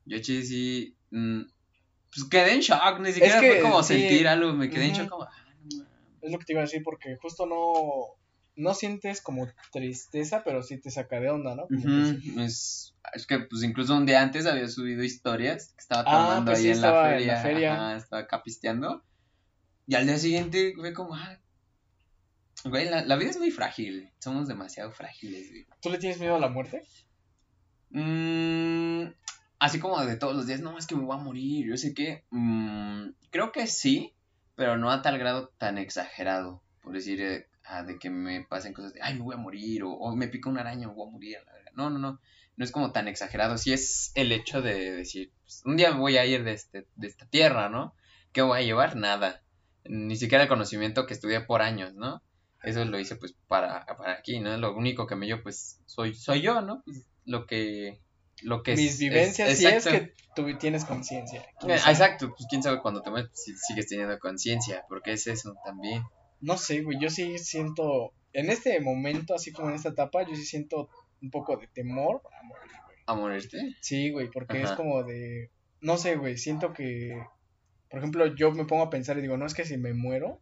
[0.04, 0.96] Yo, che, sí.
[1.10, 1.42] Mm,
[2.14, 5.24] pues quedé en shock, ni siquiera fue como sentir algo, me quedé en shock como.
[5.24, 5.30] Ah,
[6.20, 8.18] es lo que te iba a decir, porque justo no.
[8.54, 11.66] No sientes como tristeza, pero sí te saca de onda, ¿no?
[12.44, 16.52] es, es, que, pues incluso un día antes había subido historias que estaba ah, tomando
[16.52, 17.96] pues ahí en, la feria, en, la feria.
[17.96, 19.02] estaba capisteando.
[19.86, 21.38] Y al día siguiente fue como, ah,
[22.66, 24.10] güey, la, la vida es muy frágil.
[24.18, 25.66] Somos demasiado frágiles, güey.
[25.80, 26.82] ¿Tú le tienes miedo a la muerte?
[27.88, 29.06] Mmm
[29.62, 31.94] así como de todos los días, no, es que me voy a morir, yo sé
[31.94, 34.12] que, mm, creo que sí,
[34.56, 38.72] pero no a tal grado tan exagerado, por decir, eh, ah, de que me pasen
[38.72, 41.12] cosas de, ay, me voy a morir, o, me pica una araña, me voy a
[41.12, 41.72] morir, la verdad.
[41.76, 42.20] No, no, no,
[42.56, 46.16] no es como tan exagerado, sí es el hecho de decir, pues, un día voy
[46.16, 47.94] a ir de, este, de esta tierra, ¿no?
[48.32, 48.96] ¿Qué voy a llevar?
[48.96, 49.44] Nada,
[49.84, 52.20] ni siquiera el conocimiento que estudié por años, ¿no?
[52.64, 54.56] Eso lo hice pues para, para aquí, ¿no?
[54.56, 56.82] Lo único que me dio pues soy, soy yo, ¿no?
[56.84, 58.00] Pues, lo que
[58.42, 61.40] lo que Mis vivencias, sí es que tú tienes conciencia.
[61.66, 65.54] Eh, exacto, pues quién sabe cuando te mueres si sigues teniendo conciencia, porque es eso
[65.64, 66.02] también.
[66.40, 70.34] No sé, güey, yo sí siento, en este momento, así como en esta etapa, yo
[70.34, 70.88] sí siento
[71.20, 72.96] un poco de temor a morir, güey.
[73.06, 73.76] ¿A morirte?
[73.80, 75.50] Sí, güey, porque es como de,
[75.80, 77.16] no sé, güey, siento que,
[77.88, 80.40] por ejemplo, yo me pongo a pensar y digo, no es que si me muero,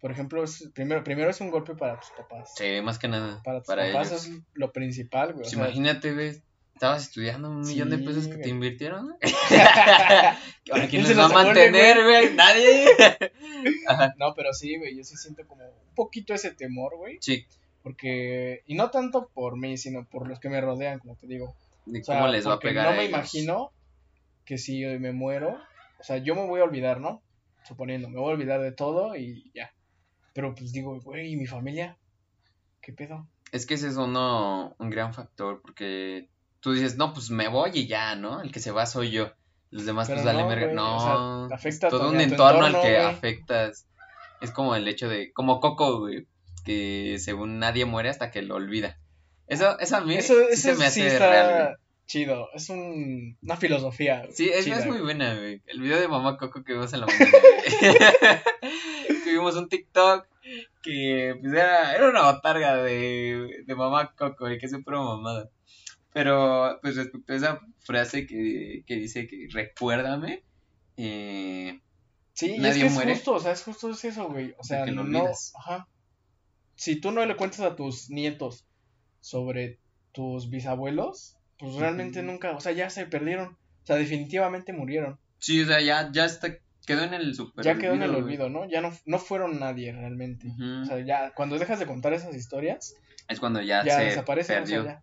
[0.00, 2.52] por ejemplo, es, primero, primero es un golpe para tus papás.
[2.56, 3.40] Sí, más que nada.
[3.42, 5.44] Para tus papás es lo principal, güey.
[5.44, 6.42] Pues imagínate, güey,
[6.84, 9.16] Estabas estudiando un millón de pesos que te invirtieron,
[10.90, 12.34] ¿quién les va a mantener, güey?
[12.34, 12.88] Nadie.
[14.18, 17.16] No, pero sí, güey, yo sí siento como un poquito ese temor, güey.
[17.22, 17.46] Sí.
[17.82, 21.56] Porque, y no tanto por mí, sino por los que me rodean, como te digo.
[21.86, 22.90] ¿Y cómo les va a pegar?
[22.90, 23.72] No me imagino
[24.44, 25.58] que si me muero,
[25.98, 27.22] o sea, yo me voy a olvidar, ¿no?
[27.66, 29.72] Suponiendo, me voy a olvidar de todo y ya.
[30.34, 31.96] Pero pues digo, güey, ¿y mi familia?
[32.82, 33.26] ¿Qué pedo?
[33.52, 36.28] Es que ese es uno, un gran factor, porque
[36.64, 38.40] tú dices, no, pues me voy y ya, ¿no?
[38.40, 39.30] El que se va soy yo.
[39.70, 40.72] Los demás, pues dale merga.
[40.72, 43.86] No, afecta todo un entorno, al que afectas.
[44.40, 46.26] Es como el hecho de, como Coco, güey,
[46.64, 48.98] que según nadie muere hasta que lo olvida.
[49.46, 54.26] Eso, eso a mí eso, sí se me hace real, Chido, es un, una filosofía.
[54.32, 55.60] Sí, es, es muy buena, güey.
[55.66, 57.30] El video de Mamá Coco que vimos en la mañana.
[59.24, 60.26] que vimos un TikTok
[60.82, 65.50] que pues era, era una botarga de, de Mamá Coco y que es súper mamada.
[66.14, 70.44] Pero, pues respecto a esa frase que, que dice que recuérdame,
[70.96, 71.80] eh,
[72.34, 74.54] sí, nadie es que es justo, o sea, es justo eso, güey.
[74.56, 75.26] O sea, no,
[75.58, 75.88] ajá.
[76.76, 78.64] Si tú no le cuentas a tus nietos
[79.20, 79.80] sobre
[80.12, 83.48] tus bisabuelos, pues realmente nunca, o sea, ya se perdieron.
[83.82, 85.18] O sea, definitivamente murieron.
[85.38, 88.48] Sí, o sea, ya, ya está, quedó en el super Ya quedó en el olvido,
[88.48, 88.70] ¿no?
[88.70, 90.46] Ya no, no fueron nadie realmente.
[90.80, 92.94] O sea, ya cuando dejas de contar esas historias.
[93.26, 95.02] Es cuando ya, se desaparece, perdió.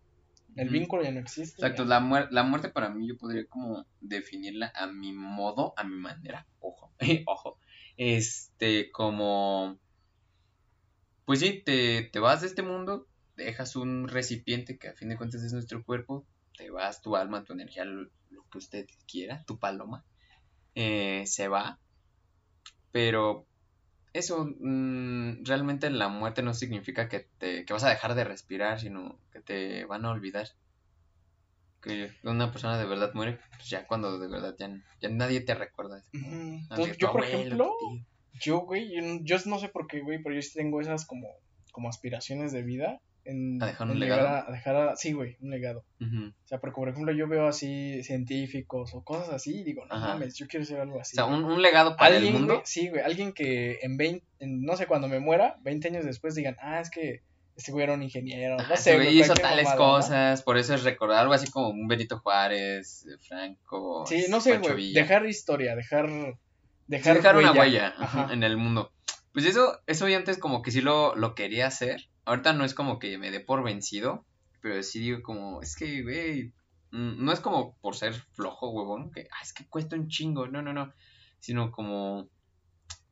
[0.56, 1.62] El vínculo ya no existe.
[1.62, 5.84] Exacto, la, muer la muerte para mí yo podría como definirla a mi modo, a
[5.84, 6.48] mi manera.
[6.60, 6.92] Ojo,
[7.26, 7.58] ojo.
[7.98, 9.80] Este, como...
[11.26, 15.18] Pues sí, te, te vas de este mundo, dejas un recipiente que a fin de
[15.18, 16.26] cuentas es nuestro cuerpo,
[16.58, 18.10] te vas tu alma, tu energía, lo,
[18.52, 20.04] que usted quiera, tu paloma,
[20.76, 21.80] eh, se va.
[22.92, 23.46] Pero
[24.13, 28.80] eso, mm, realmente la muerte no significa que, te, que vas a dejar de respirar,
[28.80, 30.47] sino que te van a olvidar.
[31.82, 36.04] Que una persona de verdad muere, pues ya cuando de verdad ya, nadie te recuerda.
[36.97, 37.74] yo, por ejemplo,
[38.39, 38.91] yo, güey,
[39.24, 41.28] yo, no sé por qué, güey, pero yo tengo esas como,
[41.71, 44.28] como aspiraciones de vida en, a dejar un legado.
[44.28, 45.84] A, dejar sí, güey, un legado.
[46.00, 50.00] O sea, porque por ejemplo yo veo así científicos o cosas así y digo, no
[50.00, 51.16] mames, yo quiero ser algo así.
[51.20, 52.62] O sea, un, legado para el mundo.
[52.66, 56.58] sí, güey, alguien que en 20, no sé, cuando me muera, 20 años después digan,
[56.62, 57.22] ah, es que
[57.56, 58.96] este güey era un ingeniero, no sé.
[58.96, 64.06] Güey, hizo tales cosas, por eso es recordar algo así como un Benito Juárez, Franco.
[64.08, 66.10] Sí, no sé, güey, dejar historia, dejar...
[66.88, 67.94] Dejar, una huella
[68.32, 68.92] en el mundo.
[69.32, 72.74] Pues eso, eso yo antes como que sí lo, lo quería hacer, ahorita no es
[72.74, 74.26] como que me dé por vencido,
[74.62, 76.54] pero sí digo como, es que, güey,
[76.92, 80.48] mm, no es como por ser flojo, huevón, que, ah, es que cuesta un chingo,
[80.48, 80.94] no, no, no,
[81.40, 82.30] sino como,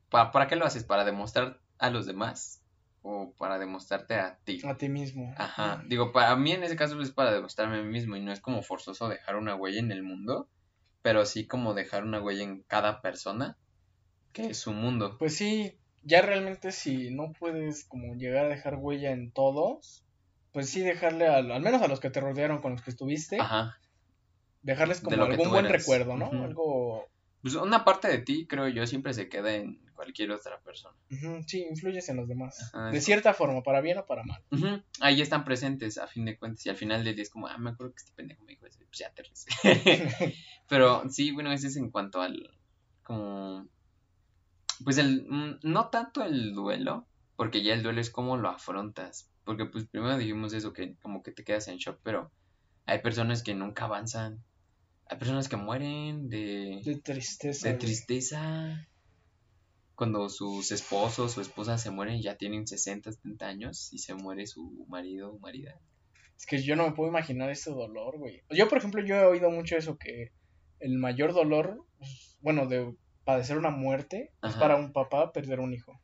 [0.10, 0.84] ¿para, ¿para qué lo haces?
[0.84, 2.62] ¿Para demostrar a los demás?
[3.02, 4.62] ¿O para demostrarte a ti?
[4.66, 5.34] A ti mismo.
[5.38, 8.32] Ajá, digo, para mí en ese caso es para demostrarme a mí mismo y no
[8.32, 10.50] es como forzoso dejar una huella en el mundo,
[11.02, 13.58] pero sí como dejar una huella en cada persona,
[14.34, 15.18] que es su mundo.
[15.18, 20.04] Pues sí, ya realmente si no puedes como llegar a dejar huella en todos,
[20.52, 23.38] pues sí dejarle al menos a los que te rodearon con los que estuviste,
[24.62, 26.32] dejarles como algún buen recuerdo, ¿no?
[26.44, 27.08] Algo...
[27.42, 30.96] Pues una parte de ti, creo yo, siempre se queda en cualquier otra persona.
[31.46, 32.72] Sí, influyes en los demás.
[32.92, 34.42] de cierta forma, para bien o para mal.
[35.00, 36.66] Ahí están presentes, a fin de cuentas.
[36.66, 38.66] Y al final del día es como, ah, me acuerdo que este pendejo me dijo
[38.66, 38.80] eso.
[38.88, 39.24] Pues ya te
[40.68, 42.50] Pero sí, bueno, ese es en cuanto al.
[43.04, 43.68] Como
[44.84, 49.30] pues el, mm, no tanto el duelo, porque ya el duelo es como lo afrontas.
[49.46, 52.32] Porque pues primero dijimos eso, que como que te quedas en shock, pero
[52.86, 54.44] hay personas que nunca avanzan.
[55.08, 57.70] Hay personas que mueren de, de tristeza.
[57.70, 58.88] De tristeza.
[59.96, 64.48] Cuando sus esposos o esposas se mueren, ya tienen 60, 70 años y se muere
[64.48, 65.80] su marido o marida.
[66.38, 68.44] Es que yo no me puedo imaginar ese dolor, güey.
[68.50, 70.32] Yo, por ejemplo, yo he oído mucho eso, que
[70.80, 72.96] el mayor dolor, pues, bueno, de
[73.30, 76.02] padecer una muerte es para un papá perder un hijo.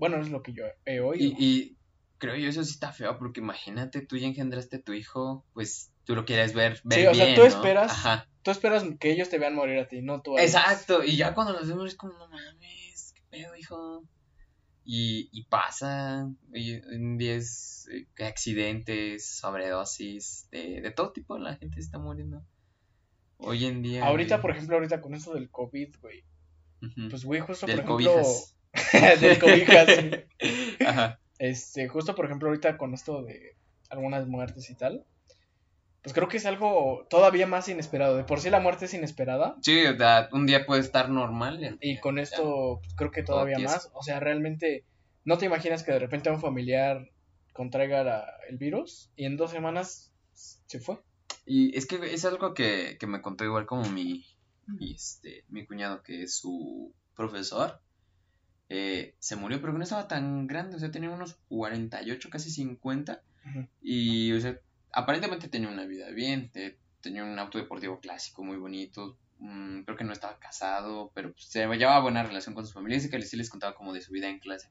[0.00, 1.36] bueno, es lo que yo he oído.
[1.38, 1.76] Y,
[2.18, 5.92] creo yo eso sí está feo, porque imagínate, tú ya engendraste a tu hijo, pues
[6.02, 8.04] tú lo quieres ver, ver sí, o sea, tú esperas,
[8.42, 11.34] tú esperas que ellos te vean morir a ti, no tú a Exacto, y ya
[11.34, 14.02] cuando los vemos es como, no mames, qué pedo, hijo.
[14.82, 21.98] Y, y pasa, en 10 eh, accidentes, sobredosis, de, de todo tipo la gente está
[22.00, 22.42] muriendo.
[23.38, 24.04] Hoy en día.
[24.06, 26.24] Ahorita, por ejemplo, ahorita con esto del COVID, güey.
[27.10, 28.22] Pues, güey, justo por ejemplo.
[29.20, 29.70] del COVID,
[30.86, 31.20] Ajá.
[31.38, 33.56] Este, justo por ejemplo, ahorita con esto de
[33.90, 35.04] algunas muertes y tal.
[36.02, 38.16] Pues creo que es algo todavía más inesperado.
[38.16, 39.56] De por sí la muerte es inesperada.
[39.60, 39.82] Sí,
[40.32, 41.78] un día puede estar normal.
[41.80, 43.90] Y, con esto pues, creo que todavía más.
[43.92, 44.84] O sea, realmente
[45.24, 47.10] no te imaginas que de repente un familiar
[47.52, 50.98] contraiga el virus y en dos semanas se fue.
[51.46, 54.26] Y es que es algo que, me contó igual como mi,
[54.80, 57.80] este, mi cuñado, que es su profesor.
[58.68, 63.22] Eh, se murió, pero no estaba tan grande, o sea, tenía unos 48, casi 50.
[63.80, 64.58] Y, o sea,
[64.92, 66.50] aparentemente tenía una vida bien,
[67.00, 69.16] tenía un auto deportivo clásico muy bonito.
[69.38, 72.96] Mm, creo que no estaba casado, pero pues, se llevaba buena relación con su familia.
[72.96, 74.68] Dice que sí les contaba como de su vida en clase.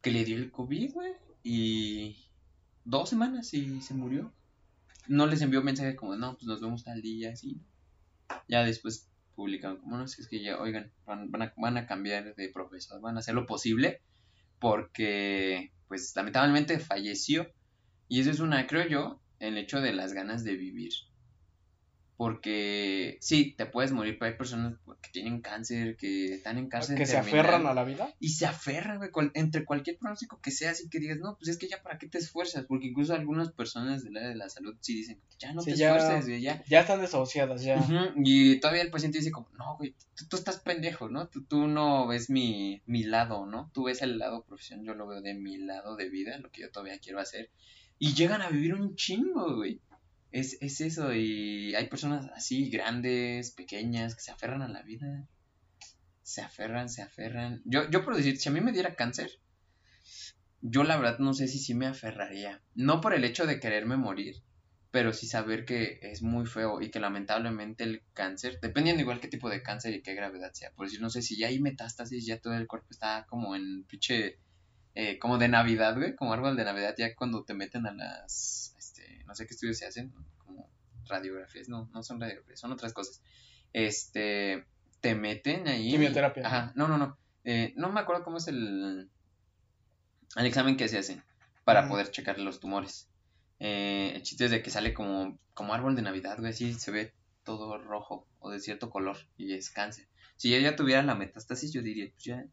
[0.00, 2.24] Que le dio el COVID, güey, y
[2.84, 4.32] dos semanas y se murió
[5.08, 7.60] no les envió mensaje como, no, pues nos vemos tal día, así.
[8.48, 11.86] Ya después publicaron como, no, si es que ya, oigan, van, van, a, van a
[11.86, 14.02] cambiar de profesor, van a hacer lo posible
[14.58, 17.48] porque, pues, lamentablemente falleció.
[18.08, 20.92] Y eso es una, creo yo, el hecho de las ganas de vivir.
[22.18, 26.98] Porque sí, te puedes morir, pero hay personas que tienen cáncer, que están en cáncer.
[26.98, 28.12] Que se aferran a la vida.
[28.18, 31.58] Y se aferran, güey, entre cualquier pronóstico que sea, así que digas, no, pues es
[31.58, 34.74] que ya para qué te esfuerzas, porque incluso algunas personas del área de la salud
[34.80, 36.60] sí dicen, ya no te esfuerces, güey, ya.
[36.66, 37.86] Ya están desahuciadas, ya.
[38.16, 39.94] Y todavía el paciente dice como, no, güey,
[40.28, 41.28] tú, estás pendejo, ¿no?
[41.28, 43.70] Tú, tú no ves mi, mi lado, ¿no?
[43.72, 46.62] Tú ves el lado profesión, yo lo veo de mi lado de vida, lo que
[46.62, 47.52] yo todavía quiero hacer.
[48.00, 49.80] Y llegan a vivir un chingo, güey.
[50.30, 55.26] Es, es eso, y hay personas así, grandes, pequeñas, que se aferran a la vida.
[56.22, 57.62] Se aferran, se aferran.
[57.64, 59.30] Yo, yo por decir, si a mí me diera cáncer,
[60.60, 62.60] yo la verdad no sé si sí me aferraría.
[62.74, 64.42] No por el hecho de quererme morir,
[64.90, 69.28] pero sí saber que es muy feo y que lamentablemente el cáncer, dependiendo igual qué
[69.28, 72.24] tipo de cáncer y qué gravedad sea, por decir, no sé si ya hay metástasis,
[72.26, 74.38] ya todo el cuerpo está como en pinche,
[74.94, 78.74] eh, como de Navidad, güey, como árbol de Navidad, ya cuando te meten a las,
[78.98, 80.70] este, no sé qué estudios se hacen, como
[81.06, 83.22] radiografías, no, no son radiografías, son otras cosas,
[83.72, 84.64] este,
[85.00, 85.90] te meten ahí.
[85.90, 86.46] Quimioterapia.
[86.46, 89.10] Ajá, no, no, no, eh, no me acuerdo cómo es el,
[90.36, 91.22] el examen que se hace
[91.64, 93.08] para poder checar los tumores.
[93.60, 96.90] Eh, el chiste es de que sale como, como árbol de Navidad, güey, así se
[96.90, 97.12] ve
[97.44, 100.06] todo rojo o de cierto color y es cáncer.
[100.36, 102.46] Si yo ya tuviera la metástasis, yo diría, pues ya,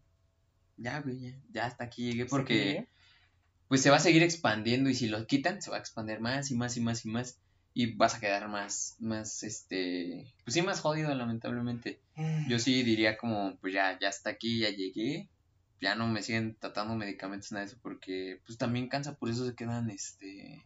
[0.77, 2.87] ya, güey, ya, ya hasta aquí llegué porque
[3.67, 6.51] pues se va a seguir expandiendo y si lo quitan, se va a expandir más
[6.51, 7.39] y más y más y más
[7.77, 11.99] y vas a quedar más, más, este, pues sí, más jodido, lamentablemente.
[12.15, 12.47] Mm.
[12.49, 15.29] Yo sí diría como, pues ya, ya hasta aquí, ya llegué,
[15.81, 19.45] ya no me siguen tratando medicamentos, nada de eso, porque pues también cansa, por eso
[19.45, 20.63] se quedan, este,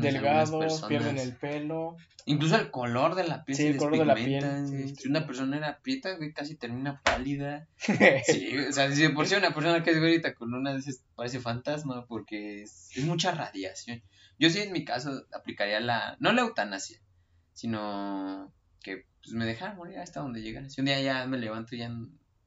[0.00, 1.96] delgados, pierden el pelo.
[2.26, 4.94] Incluso el color de la piel sí, el color de la piel.
[4.96, 7.68] Si una persona era prieta, güey, casi termina pálida.
[8.26, 11.02] sí, o sea, si por si una persona que es güerita con una de esas
[11.14, 14.02] parece fantasma porque es, mucha radiación.
[14.38, 17.00] Yo sí en mi caso aplicaría la, no la eutanasia,
[17.54, 20.70] sino que pues me dejaran morir hasta donde llegan.
[20.70, 21.90] Si un día ya me levanto y ya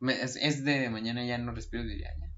[0.10, 2.31] es, es, de mañana ya no respiro, diría, ya,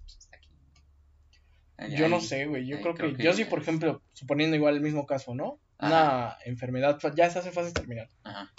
[1.89, 2.65] yo no sé, güey.
[2.65, 5.59] Yo creo, que, yo sí, por ejemplo, suponiendo igual el mismo caso, ¿no?
[5.79, 8.09] Una enfermedad ya se hace fácil terminar.
[8.23, 8.51] Ajá.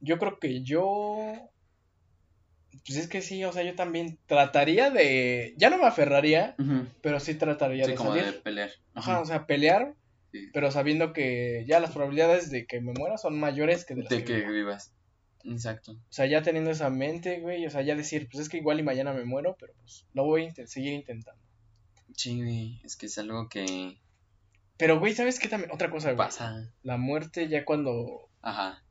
[0.00, 1.50] Yo creo que yo.
[2.86, 5.54] Pues es que sí, o sea, yo también trataría de.
[5.56, 6.54] Ya no me aferraría,
[7.02, 8.70] pero sí trataría sí, de como de pelear.
[8.94, 9.94] Ajá, o sea, pelear,
[10.52, 14.10] pero sabiendo que ya las probabilidades de que me muera son mayores que de las
[14.10, 14.92] de que, vivas.
[15.44, 15.92] Exacto.
[15.92, 18.80] O sea, ya teniendo esa mente, güey, o sea, ya decir, pues es que igual
[18.80, 21.40] y mañana me muero, pero pues lo voy a seguir intentando.
[22.16, 23.98] Sí, güey, es que es algo que...
[24.78, 25.70] Pero, güey, ¿sabes qué también?
[25.70, 26.26] Otra cosa, güey.
[26.26, 26.70] Pasa.
[26.82, 28.28] La muerte ya cuando...
[28.42, 28.82] Ajá.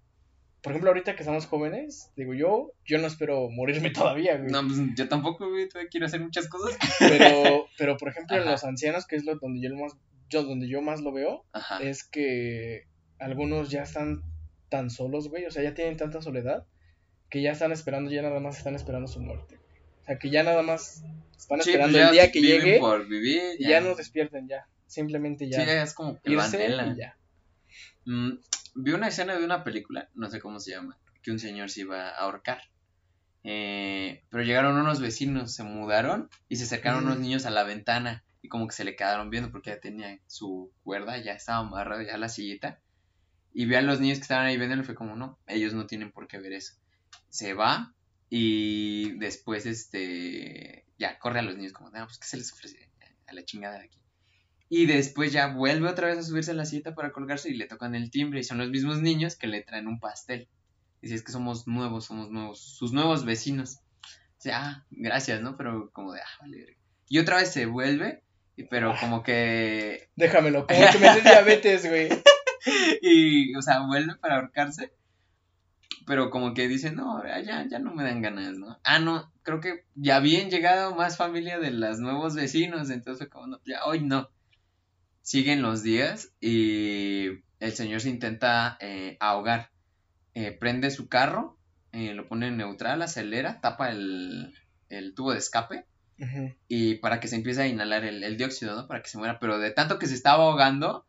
[0.62, 4.52] Por ejemplo, ahorita que somos jóvenes, digo yo, yo no espero morirme todavía, güey.
[4.52, 6.78] No, pues yo tampoco, güey, todavía quiero hacer muchas cosas.
[7.00, 9.94] Pero, pero por ejemplo, en los ancianos, que es lo donde yo más,
[10.30, 11.46] yo, donde yo más lo veo,
[11.82, 12.88] es que
[13.20, 14.24] algunos ya están
[14.70, 16.66] tan solos, güey, o sea, ya tienen tanta soledad
[17.30, 19.60] que ya están esperando, ya nada más están esperando su muerte.
[20.06, 21.04] O sea, que ya nada más
[21.36, 22.80] están pues esperando el día que llegue
[23.58, 23.82] y ya.
[23.82, 24.68] no despierten ya.
[24.86, 25.66] Simplemente ya.
[25.66, 26.36] Sí, es como que
[26.96, 27.18] ya.
[28.06, 28.34] Mm,
[28.76, 31.82] vi una escena de una película, no sé cómo se llama, que un señor se
[31.82, 32.62] iba a ahorcar.
[33.44, 37.22] Eh, pero llegaron unos vecinos, se mudaron y se acercaron unos mm.
[37.22, 40.72] niños a la ventana y como que se le quedaron viendo porque ya tenía su
[40.84, 42.80] cuerda, ya estaba amarrado ya la sillita.
[43.56, 45.88] Y ve a los niños que estaban ahí viendo y fue como, no, ellos no
[45.88, 46.76] tienen por qué ver eso.
[47.30, 47.95] Se va
[48.30, 52.90] y después, este, ya corre a los niños como, no, pues ¿qué se les ofrece?
[53.28, 54.00] A la chingada de aquí.
[54.68, 57.68] Y después ya vuelve otra vez a subirse a la silla para colgarse y le
[57.68, 58.40] tocan el timbre.
[58.40, 60.48] Y son los mismos niños que le traen un pastel.
[61.02, 63.80] Y si es que somos nuevos, somos nuevos, sus nuevos vecinos.
[64.38, 65.56] O sea, ah, gracias, ¿no?
[65.56, 66.78] Pero como de, ah, vale.
[67.08, 68.24] Y otra vez se vuelve,
[68.70, 68.98] pero ah.
[69.00, 70.10] como que...
[70.16, 72.10] Déjamelo, como que me des diabetes, güey.
[73.02, 74.92] y, o sea, vuelve para ahorcarse
[76.06, 78.80] pero como que dicen, no, ya, ya no me dan ganas, ¿no?
[78.84, 83.48] Ah, no, creo que ya habían llegado más familia de los nuevos vecinos, entonces como,
[83.48, 84.30] no, ya hoy no.
[85.22, 87.28] Siguen los días y
[87.60, 89.72] el señor se intenta eh, ahogar.
[90.36, 91.58] Eh, prende su carro,
[91.92, 94.54] eh, lo pone en neutral, acelera, tapa el,
[94.90, 95.86] el tubo de escape
[96.70, 98.88] y para que se empiece a inhalar el, el, dióxido, ¿no?
[98.88, 101.06] Para que se muera, pero de tanto que se estaba ahogando,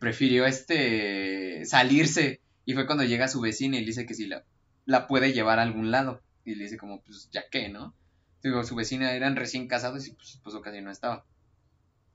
[0.00, 4.44] prefirió este salirse y fue cuando llega su vecina y le dice que si la,
[4.84, 6.20] la puede llevar a algún lado.
[6.44, 7.94] Y le dice como, pues ya qué, ¿no?
[8.42, 11.24] Digo, su vecina eran recién casados y pues su esposo casi no estaba.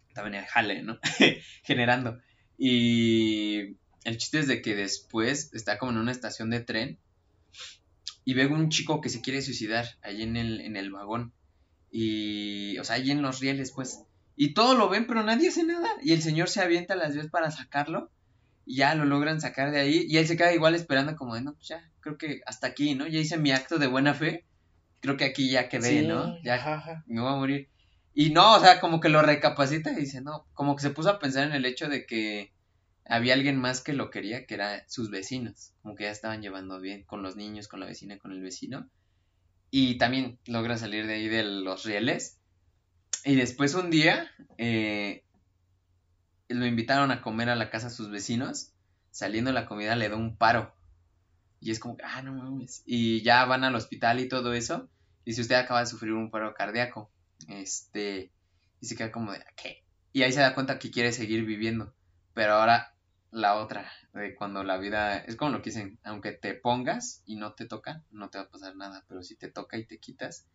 [0.09, 0.99] Estaba en el jale, ¿no?
[1.63, 2.19] Generando.
[2.55, 6.99] Y el chiste es de que después está como en una estación de tren
[8.23, 11.33] y ve un chico que se quiere suicidar ahí en el, en el vagón.
[11.89, 14.03] Y, o sea, ahí en los rieles, pues.
[14.35, 15.89] Y todo lo ven, pero nadie hace nada.
[16.03, 18.11] Y el señor se avienta a las veces para sacarlo
[18.65, 21.41] y ya lo logran sacar de ahí y él se queda igual esperando como de,
[21.41, 23.07] no, pues ya, creo que hasta aquí, ¿no?
[23.07, 24.45] Ya hice mi acto de buena fe,
[25.01, 26.41] creo que aquí ya quedé, ¿no?
[26.43, 27.69] Ya me voy a morir.
[28.13, 31.09] Y no, o sea, como que lo recapacita y dice, no, como que se puso
[31.09, 32.53] a pensar en el hecho de que
[33.05, 36.79] había alguien más que lo quería, que era sus vecinos, como que ya estaban llevando
[36.79, 38.87] bien con los niños, con la vecina, con el vecino.
[39.71, 42.37] Y también logra salir de ahí de los rieles.
[43.25, 45.22] Y después un día, eh,
[46.53, 48.71] lo invitaron a comer a la casa a sus vecinos,
[49.11, 50.73] saliendo de la comida le da un paro.
[51.59, 52.83] Y es como, ah, no mames.
[52.85, 54.89] Y ya van al hospital y todo eso.
[55.25, 57.09] Y si usted acaba de sufrir un paro cardíaco,
[57.47, 58.31] este,
[58.81, 59.83] y se queda como de, ¿qué?
[60.11, 61.93] Y ahí se da cuenta que quiere seguir viviendo.
[62.33, 62.93] Pero ahora
[63.31, 67.35] la otra, de cuando la vida, es como lo que dicen, aunque te pongas y
[67.35, 69.05] no te toca, no te va a pasar nada.
[69.07, 70.45] Pero si te toca y te quitas,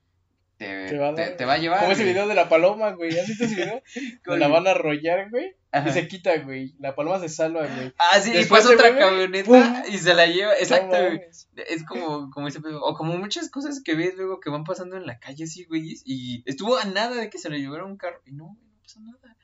[0.59, 1.79] te, va, a llevar.
[1.79, 3.17] Como ese video de la paloma, güey.
[3.17, 3.81] ¿Has visto ese video?
[4.39, 5.55] la van a arrollar, güey.
[5.87, 6.75] Y se quita, güey.
[6.81, 7.95] La paloma se salva, güey.
[7.97, 10.55] Ah, sí, y pasa otra camioneta y se la lleva.
[10.55, 11.21] Exacto, güey.
[11.69, 15.07] Es como, como ese O como muchas cosas que ves luego que van pasando en
[15.07, 15.95] la calle, sí, güey.
[16.05, 18.21] Y estuvo a nada de que se le llevara un carro.
[18.27, 19.37] Y no, no pasa nada.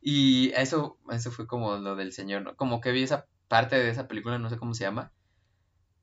[0.00, 2.54] Y eso, eso fue como lo del señor, ¿no?
[2.54, 5.10] Como que vi esa parte de esa película, no sé cómo se llama.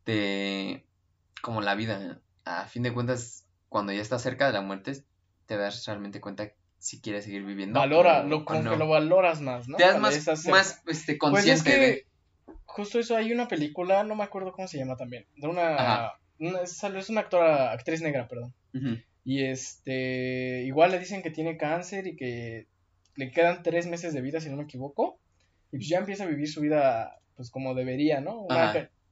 [0.06, 0.86] De.
[1.42, 2.20] Como la vida.
[2.44, 5.04] A fin de cuentas, cuando ya estás cerca de la muerte,
[5.46, 7.80] te das realmente cuenta si quieres seguir viviendo.
[7.80, 9.78] Valora, lo, como que lo valoras más, ¿no?
[9.78, 10.16] Te das más,
[10.48, 12.08] más este, consciente pues es que,
[12.66, 16.14] Justo eso, hay una película, no me acuerdo cómo se llama también, de una...
[16.40, 18.54] una es una actora, actriz negra, perdón.
[19.24, 22.68] Y este, igual le dicen que tiene cáncer y que
[23.16, 25.20] le quedan tres meses de vida, si no me equivoco.
[25.72, 28.48] Y pues ya empieza a vivir su vida, pues como debería, ¿no?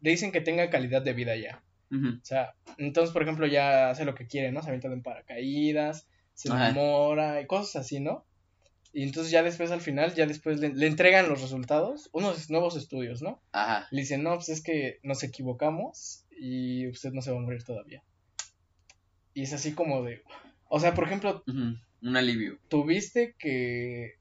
[0.01, 1.63] le dicen que tenga calidad de vida ya.
[2.03, 4.61] O sea, entonces, por ejemplo, ya hace lo que quiere, ¿no?
[4.61, 8.25] Se avienta en paracaídas, se enamora y cosas así, ¿no?
[8.95, 13.21] Y entonces ya después al final, ya después le, entregan los resultados, unos nuevos estudios,
[13.21, 13.41] ¿no?
[13.51, 13.87] Ajá.
[13.91, 17.63] Le dicen, no, pues es que nos equivocamos y usted no se va a morir
[17.65, 18.03] todavía.
[19.33, 20.23] Y es así como de...
[20.69, 21.43] O sea, por ejemplo...
[21.45, 22.57] Un alivio.
[22.69, 24.13] Tuviste que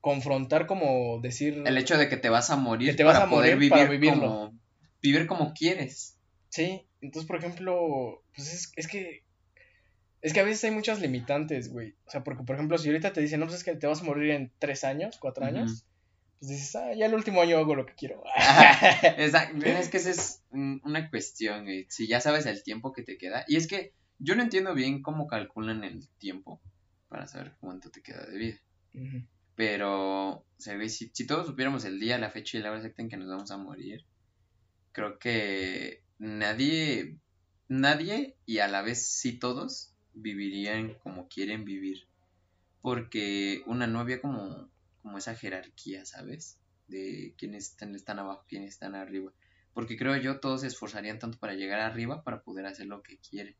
[0.00, 1.62] confrontar como decir...
[1.66, 2.92] El hecho de que te vas a morir.
[2.92, 4.20] Que te vas a morir vivir para vivirlo.
[4.20, 4.58] Como,
[5.02, 6.15] vivir como quieres.
[6.48, 9.26] Sí, entonces, por ejemplo, pues es, es que
[10.22, 11.94] es que a veces hay muchas limitantes, güey.
[12.06, 14.00] O sea, porque, por ejemplo, si ahorita te dicen, no, pues es que te vas
[14.00, 15.86] a morir en tres años, cuatro años,
[16.40, 18.24] pues dices, ah, ya el último año hago lo que quiero.
[19.18, 19.64] exacto.
[19.66, 21.86] Es que esa es una cuestión, güey.
[21.90, 23.44] Si ya sabes el tiempo que te queda.
[23.46, 26.60] Y es que yo no entiendo bien cómo calculan el tiempo
[27.08, 28.58] para saber cuánto te queda de vida.
[29.54, 32.80] Pero, o sea, güey, si, si todos supiéramos el día, la fecha y la hora
[32.80, 34.04] exacta en que nos vamos a morir,
[34.92, 37.18] creo que nadie,
[37.68, 42.08] nadie y a la vez sí todos vivirían como quieren vivir.
[42.82, 44.70] Porque una no había como,
[45.02, 46.58] como esa jerarquía, ¿sabes?
[46.88, 49.32] De quiénes están, están abajo, quiénes están arriba.
[49.74, 53.18] Porque creo yo todos se esforzarían tanto para llegar arriba para poder hacer lo que
[53.18, 53.56] quieren.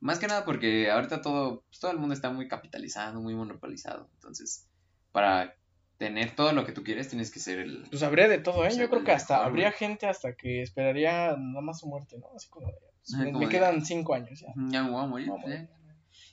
[0.00, 4.08] Más que nada porque ahorita todo, pues, todo el mundo está muy capitalizado, muy monopolizado.
[4.14, 4.66] Entonces,
[5.12, 5.54] para
[6.02, 7.86] tener todo lo que tú quieres, tienes que ser el...
[7.88, 8.76] Pues habría de todo, ¿eh?
[8.76, 12.26] Yo creo que hasta habría gente hasta que esperaría nada más su muerte, ¿no?
[12.34, 14.48] Así como, pues, me, quedan cinco años ya.
[14.68, 15.68] Ya me voy a morir.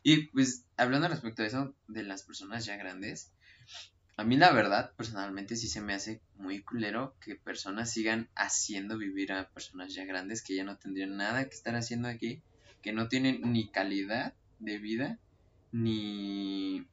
[0.02, 3.32] Y pues hablando respecto a eso de las personas ya grandes,
[4.18, 8.98] a mí la verdad, personalmente sí se me hace muy culero que personas sigan haciendo
[8.98, 12.42] vivir a personas ya grandes que ya no tendrían nada que estar haciendo aquí,
[12.82, 15.20] que no tienen ni calidad de vida,
[15.72, 16.88] ni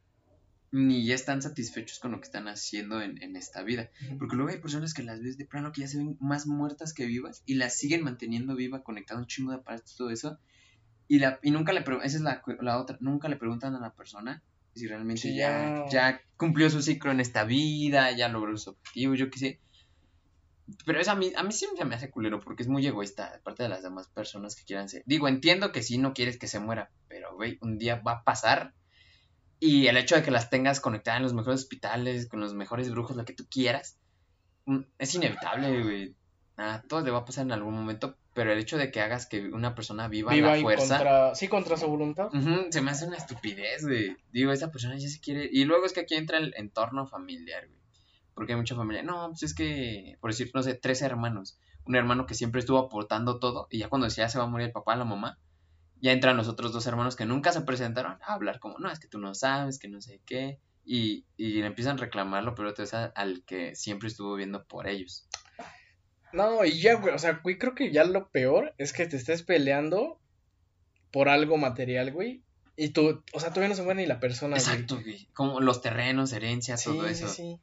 [0.72, 3.90] ni ya están satisfechos con lo que están haciendo en, esta vida.
[4.18, 6.92] Porque luego hay personas que las ves de plano que ya se ven más muertas
[6.92, 10.38] que vivas y las siguen manteniendo viva, conectando un chingo de aparatos, todo eso.
[11.08, 13.80] Y, la, y nunca le preguntan, esa es la, la, otra, nunca le preguntan a
[13.80, 14.42] la persona
[14.74, 19.30] si realmente ya, ya cumplió su ciclo en esta vida, ya logró su objetivo, yo
[19.30, 19.60] qué sé.
[20.84, 23.62] Pero eso a mí, a mí siempre me hace culero porque es muy egoísta, aparte
[23.62, 25.02] de las demás personas que quieran ser.
[25.06, 28.24] Digo, entiendo que si no quieres que se muera, pero, güey, un día va a
[28.24, 28.74] pasar
[29.58, 32.90] y el hecho de que las tengas conectadas en los mejores hospitales, con los mejores
[32.90, 33.98] brujos, lo que tú quieras,
[34.66, 36.14] mm, es inevitable, güey.
[36.56, 39.26] Nada, todo le va a pasar en algún momento, pero el hecho de que hagas
[39.26, 40.96] que una persona viva, viva la fuerza.
[40.96, 42.30] Contra, sí, contra su voluntad.
[42.70, 44.16] se me hace una estupidez, güey.
[44.32, 45.48] Digo, esa persona ya se quiere.
[45.50, 47.80] Y luego es que aquí entra el entorno familiar, güey.
[48.34, 49.02] Porque hay mucha familia.
[49.02, 51.58] No, pues es que, por decir, no sé, tres hermanos.
[51.84, 54.66] Un hermano que siempre estuvo aportando todo, y ya cuando ya se va a morir
[54.66, 55.38] el papá, la mamá,
[56.00, 58.98] ya entran los otros dos hermanos que nunca se presentaron a hablar como, no, es
[58.98, 62.74] que tú no sabes, que no sé qué, y, y le empiezan a reclamarlo, pero
[62.74, 65.26] te al, al que siempre estuvo viendo por ellos.
[66.32, 69.16] No, y ya, güey, o sea, güey, creo que ya lo peor es que te
[69.16, 70.20] estés peleando
[71.10, 72.42] por algo material, güey,
[72.76, 75.80] y tú, o sea, todavía no se muere ni la persona, Exacto, güey, como los
[75.80, 77.28] terrenos, herencias, todo eso.
[77.28, 77.58] Sí,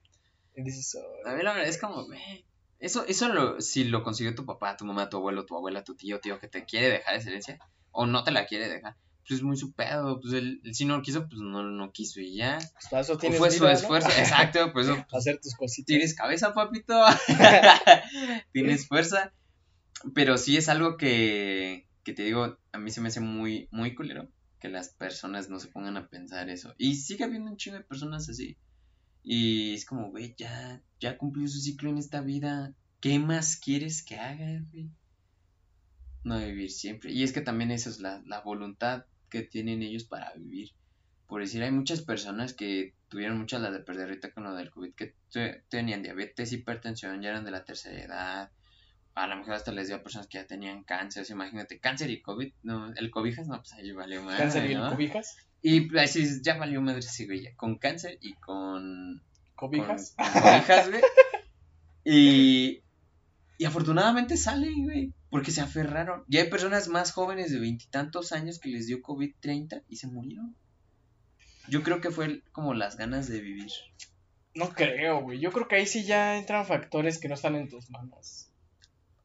[0.56, 0.62] sí.
[0.62, 2.46] Dices, a mí la verdad es como, güey,
[2.80, 5.96] eso, eso lo, si lo consiguió tu papá, tu mamá, tu abuelo, tu abuela, tu
[5.96, 7.60] tío, tío, que te quiere dejar esa herencia,
[7.94, 11.02] o no te la quiere dejar, pues es muy su pedo, pues él, si no
[11.02, 12.60] quiso, pues no, no quiso y ya.
[12.90, 15.86] Pues eso tienes fue su esfuerzo, exacto, pues, hacer tus cositas.
[15.86, 17.02] Tienes cabeza, papito,
[18.52, 19.32] tienes fuerza,
[20.14, 23.96] pero sí es algo que, que te digo, a mí se me hace muy, muy
[23.96, 24.28] culero
[24.60, 26.74] que las personas no se pongan a pensar eso.
[26.78, 28.58] Y sigue habiendo un chingo de personas así.
[29.22, 32.74] Y es como, güey, ya, ya cumplió su ciclo en esta vida.
[33.00, 34.90] ¿Qué más quieres que haga, güey?
[36.24, 37.12] No vivir siempre.
[37.12, 40.72] Y es que también esa es la, la voluntad que tienen ellos para vivir.
[41.28, 44.70] Por decir, hay muchas personas que tuvieron muchas las de perder ahorita con lo del
[44.70, 45.16] COVID, que
[45.70, 48.52] tenían diabetes, hipertensión, ya eran de la tercera edad.
[49.16, 51.26] A lo mejor hasta les dio a personas que ya tenían cáncer.
[51.30, 54.38] imagínate, cáncer y COVID, no, el cobijas, no, pues ahí valió madre.
[54.38, 55.38] ¿Cáncer y el cobijas?
[55.62, 59.24] Y pues ya valió madre, sí, güey, ya, con cáncer y con.
[59.56, 60.16] ¿Cobijas?
[60.18, 61.02] Con, cobijas, güey.
[62.04, 62.84] y.
[63.58, 65.14] Y afortunadamente salen, güey.
[65.34, 66.24] Porque se aferraron.
[66.30, 70.56] Y hay personas más jóvenes de veintitantos años que les dio COVID-30 y se murieron.
[71.68, 73.72] Yo creo que fue como las ganas de vivir.
[74.54, 75.40] No creo, güey.
[75.40, 78.52] Yo creo que ahí sí ya entran factores que no están en tus manos.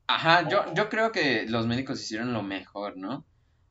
[0.06, 3.26] Ajá, yo, yo creo que los médicos hicieron lo mejor, ¿no?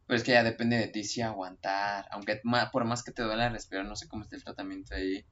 [0.05, 2.05] Pero es que ya depende de ti si aguantar.
[2.11, 2.39] Aunque
[2.71, 5.25] por más que te duela respirar, no sé cómo está el tratamiento ahí.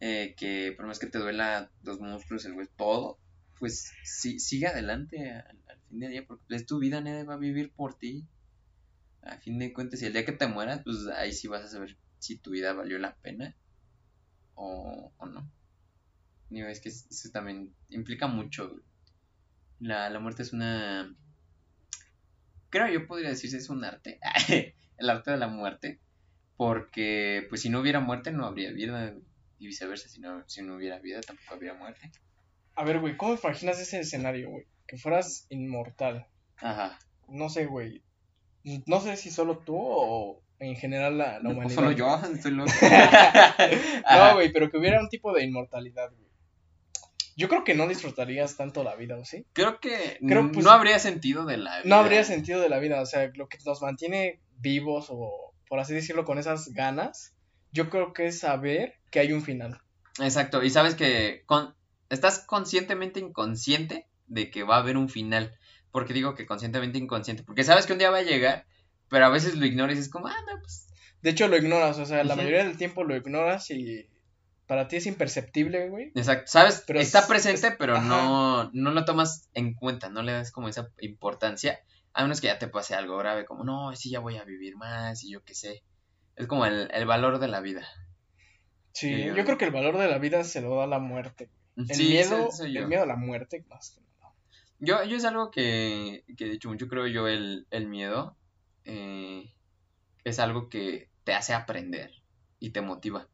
[0.00, 3.18] Eh, que por más que te duela los músculos, el hueso, todo,
[3.58, 5.63] pues sí, sigue adelante al,
[5.94, 8.26] fin día, porque es tu vida, nadie va a vivir por ti.
[9.22, 11.68] A fin de cuentas, y el día que te mueras, pues ahí sí vas a
[11.68, 13.56] saber si tu vida valió la pena
[14.54, 15.50] o, o no.
[16.50, 18.80] Digo, es que eso también implica mucho.
[19.80, 21.14] La, la muerte es una...
[22.70, 24.20] Creo yo podría decirse es un arte.
[24.98, 26.00] el arte de la muerte.
[26.56, 29.14] Porque pues si no hubiera muerte no habría vida.
[29.58, 32.12] Y viceversa, si no, si no hubiera vida tampoco habría muerte.
[32.74, 34.66] A ver, güey, ¿cómo imaginas ese escenario, güey?
[34.86, 36.26] Que fueras inmortal.
[36.58, 36.98] Ajá.
[37.28, 38.02] No sé, güey.
[38.86, 41.74] No sé si solo tú o en general la, la humanidad.
[41.74, 42.70] Solo yo, estoy loco.
[44.10, 46.24] no, güey, pero que hubiera un tipo de inmortalidad, güey.
[47.36, 49.44] Yo creo que no disfrutarías tanto la vida, ¿o sí?
[49.54, 51.88] Creo que pues, no habría sentido de la vida.
[51.88, 55.80] No habría sentido de la vida, o sea, lo que nos mantiene vivos o, por
[55.80, 57.34] así decirlo, con esas ganas,
[57.72, 59.80] yo creo que es saber que hay un final.
[60.20, 61.74] Exacto, y sabes que con,
[62.08, 65.56] estás conscientemente inconsciente de que va a haber un final.
[65.90, 68.66] Porque digo que conscientemente inconsciente, porque sabes que un día va a llegar
[69.08, 70.88] pero a veces lo ignoras y es como, ah, no, pues.
[71.22, 74.08] De hecho, lo ignoras, o sea, la mayoría del tiempo lo ignoras y
[74.66, 76.12] para ti es imperceptible, güey.
[76.14, 80.50] Exacto, sabes, pero está presente, pero no, no lo tomas en cuenta, no le das
[80.50, 81.80] como esa importancia,
[82.12, 84.76] a menos que ya te pase algo grave, como, no, sí, ya voy a vivir
[84.76, 85.82] más y yo qué sé.
[86.36, 87.86] Es como el, valor de la vida.
[88.92, 91.48] Sí, yo, creo que el valor de la vida se lo da la muerte.
[91.76, 94.00] El miedo, el miedo a la muerte más.
[94.78, 98.36] Yo, yo es algo que, que he dicho mucho, creo yo, el, el miedo
[98.84, 99.50] eh,
[100.24, 102.12] es algo que te hace aprender
[102.58, 103.28] y te motiva.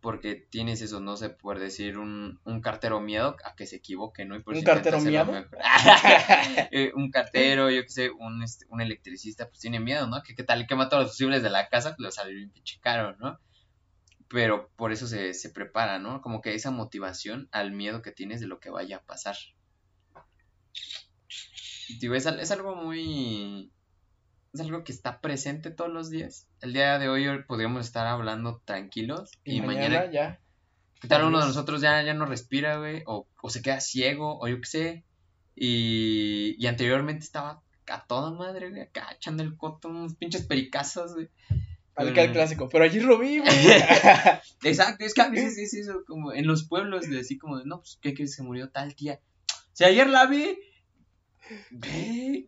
[0.00, 4.26] Porque tienes eso, no sé, por decir un, un cartero miedo a que se equivoque,
[4.26, 4.36] ¿no?
[4.36, 5.32] ¿Un cartero miedo?
[6.70, 10.22] Eh, un cartero, yo qué sé, un, este, un electricista, pues tiene miedo, ¿no?
[10.22, 12.78] Que qué tal que mata a los fusibles de la casa, pues sale bien pinche
[12.80, 13.38] caro, ¿no?
[14.28, 16.20] Pero por eso se, se prepara, ¿no?
[16.20, 19.36] Como que esa motivación al miedo que tienes de lo que vaya a pasar.
[22.00, 23.72] Digo, es, es algo muy,
[24.52, 26.48] es algo que está presente todos los días.
[26.60, 30.40] El día de hoy podríamos estar hablando tranquilos y, mañana, ya.
[31.00, 33.02] ¿Qué tal uno de nosotros ya, ya no respira, güey?
[33.06, 35.04] O, se queda ciego, o yo qué sé.
[35.54, 41.14] Y, y anteriormente estaba a toda madre, güey, acá echando el coto, unos pinches pericazos,
[41.14, 41.28] güey.
[41.96, 43.50] Al que clásico, pero allí lo vi, güey.
[44.64, 47.78] Exacto, es que a veces es eso, como en los pueblos, de así como, no,
[47.80, 48.34] pues, ¿qué crees?
[48.34, 49.20] Se murió tal tía.
[49.72, 50.58] Si ayer la vi,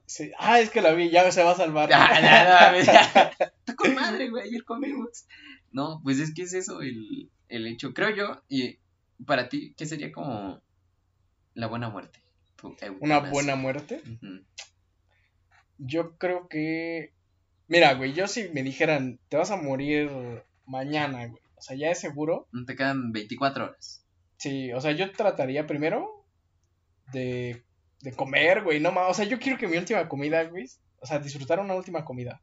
[0.07, 0.33] Sí.
[0.39, 1.91] Ah, es que la vi, ya se va a salvar.
[1.91, 5.27] Está con madre, güey, ayer comimos.
[5.73, 7.93] No, pues es que es eso el, el hecho.
[7.93, 8.79] Creo yo, y
[9.25, 10.61] para ti, ¿qué sería como
[11.55, 12.21] la buena muerte?
[13.01, 14.03] ¿Una buena muerte?
[15.79, 17.13] Yo creo que.
[17.69, 20.11] Mira, güey, yo si me dijeran, te vas a morir
[20.67, 21.43] mañana, güey.
[21.57, 22.49] O sea, ya es seguro.
[22.67, 24.05] Te quedan 24 horas.
[24.39, 26.25] Sí, o sea, yo trataría primero
[27.13, 27.66] de
[28.01, 30.67] de comer, güey, no mames, o sea, yo quiero que mi última comida, güey,
[31.01, 32.43] o sea, disfrutar una última comida.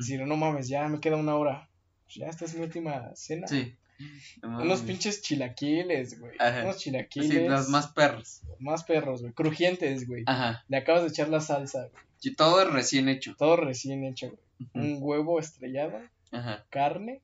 [0.00, 1.68] Si no, no mames, ya me queda una hora.
[2.04, 3.46] Pues ya esta es mi última cena.
[3.46, 3.76] Sí.
[4.42, 6.36] Unos pinches chilaquiles, güey.
[6.62, 7.30] Unos chilaquiles.
[7.30, 8.42] Sí, los más perros.
[8.58, 9.32] Más perros, güey.
[9.32, 10.22] Crujientes, güey.
[10.26, 10.64] Ajá.
[10.68, 12.02] Le acabas de echar la salsa, güey.
[12.22, 13.34] Y todo recién hecho.
[13.36, 14.70] Todo recién hecho, güey.
[14.74, 16.00] Un huevo estrellado.
[16.30, 16.64] Ajá.
[16.70, 17.20] Carne.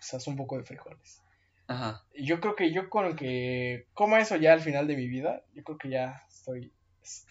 [0.00, 1.22] Quizás un poco de frijoles.
[1.68, 2.02] Ajá.
[2.14, 5.42] Yo creo que yo con el que coma eso ya al final de mi vida,
[5.54, 6.72] yo creo que ya estoy.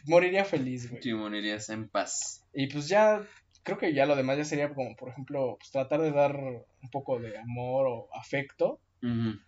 [0.06, 1.02] Moriría feliz, güey.
[1.02, 2.46] Sí, morirías en paz.
[2.54, 3.22] Y pues ya,
[3.64, 6.90] creo que ya lo demás ya sería como, por ejemplo, pues tratar de dar un
[6.92, 8.80] poco de amor o afecto.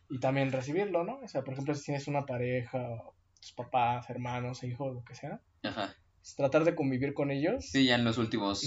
[0.10, 1.20] Y también recibirlo, ¿no?
[1.22, 3.04] O sea, por ejemplo, si tienes una pareja,
[3.42, 5.42] tus papás, hermanos, hijos, lo que sea.
[5.64, 5.96] Ajá.
[6.22, 7.66] Pues, tratar de convivir con ellos.
[7.66, 8.64] Sí, ya en los últimos.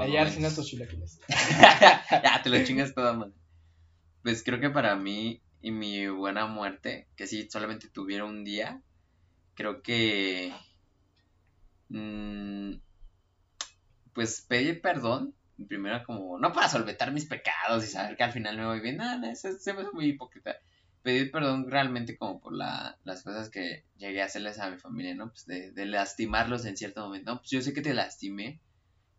[0.00, 1.20] Allá al final tus chilaquiles.
[1.28, 3.34] ya, te lo chingas toda madre.
[4.22, 8.80] Pues creo que para mí y mi buena muerte, que si solamente tuviera un día,
[9.54, 10.54] creo que...
[11.88, 12.74] Mm,
[14.12, 15.34] pues pedir perdón,
[15.66, 18.98] primero como, no para solventar mis pecados y saber que al final me voy bien,
[18.98, 20.54] nada, eso se me hace muy hipócrita.
[21.02, 25.16] Pedir perdón realmente como por la, las cosas que llegué a hacerles a mi familia,
[25.16, 25.30] ¿no?
[25.30, 27.38] Pues de, de lastimarlos en cierto momento, ¿no?
[27.38, 28.60] Pues yo sé que te lastimé,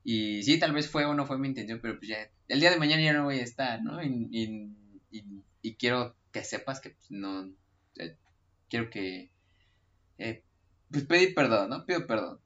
[0.05, 2.71] y sí, tal vez fue o no fue mi intención, pero pues ya, el día
[2.71, 4.01] de mañana ya no voy a estar, ¿no?
[4.01, 4.71] Y,
[5.61, 7.51] y, quiero que sepas que pues, no,
[7.97, 8.17] eh,
[8.69, 9.31] quiero que,
[10.17, 10.43] eh,
[10.91, 11.85] pues pedir perdón, ¿no?
[11.85, 12.39] Pido perdón.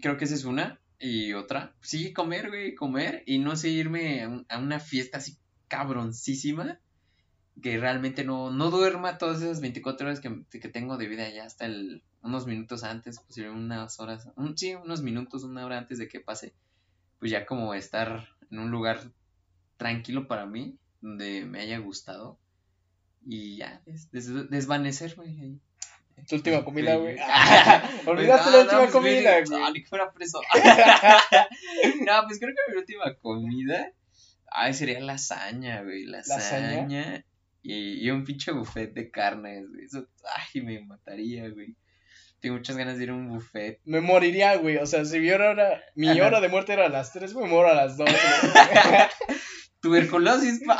[0.00, 0.80] Creo que esa es una.
[0.98, 5.36] Y otra, sí, comer, güey, comer y no seguirme a, una fiesta así
[5.66, 6.78] cabroncísima
[7.60, 11.44] que realmente no, no duerma todas esas 24 horas que, que tengo de vida ya
[11.44, 16.08] hasta el, unos minutos antes, pues unas horas, sí, unos minutos, una hora antes de
[16.08, 16.54] que pase,
[17.18, 19.12] pues ya como estar en un lugar
[19.76, 22.38] tranquilo para mí, donde me haya gustado
[23.26, 23.82] y ya,
[24.50, 25.60] desvanecer, güey.
[26.28, 27.16] Tu última comida, güey.
[28.06, 29.60] Olvidaste la última pues, comida, güey.
[29.60, 30.40] No, ni que fuera preso.
[32.06, 33.92] no, pues creo que mi última comida.
[34.46, 36.04] Ay, sería lasaña, güey.
[36.04, 37.24] Lasaña.
[37.62, 39.84] Y, y, un pinche buffet de carnes, güey.
[39.84, 41.76] Eso, ay, me mataría, güey.
[42.40, 43.80] Tengo muchas ganas de ir a un buffet.
[43.84, 44.76] Me moriría, güey.
[44.78, 47.68] O sea, si mi hora, mi hora de muerte era a las 3, me muero
[47.68, 48.08] a las 2.
[49.80, 50.76] Tuberculosis, pa.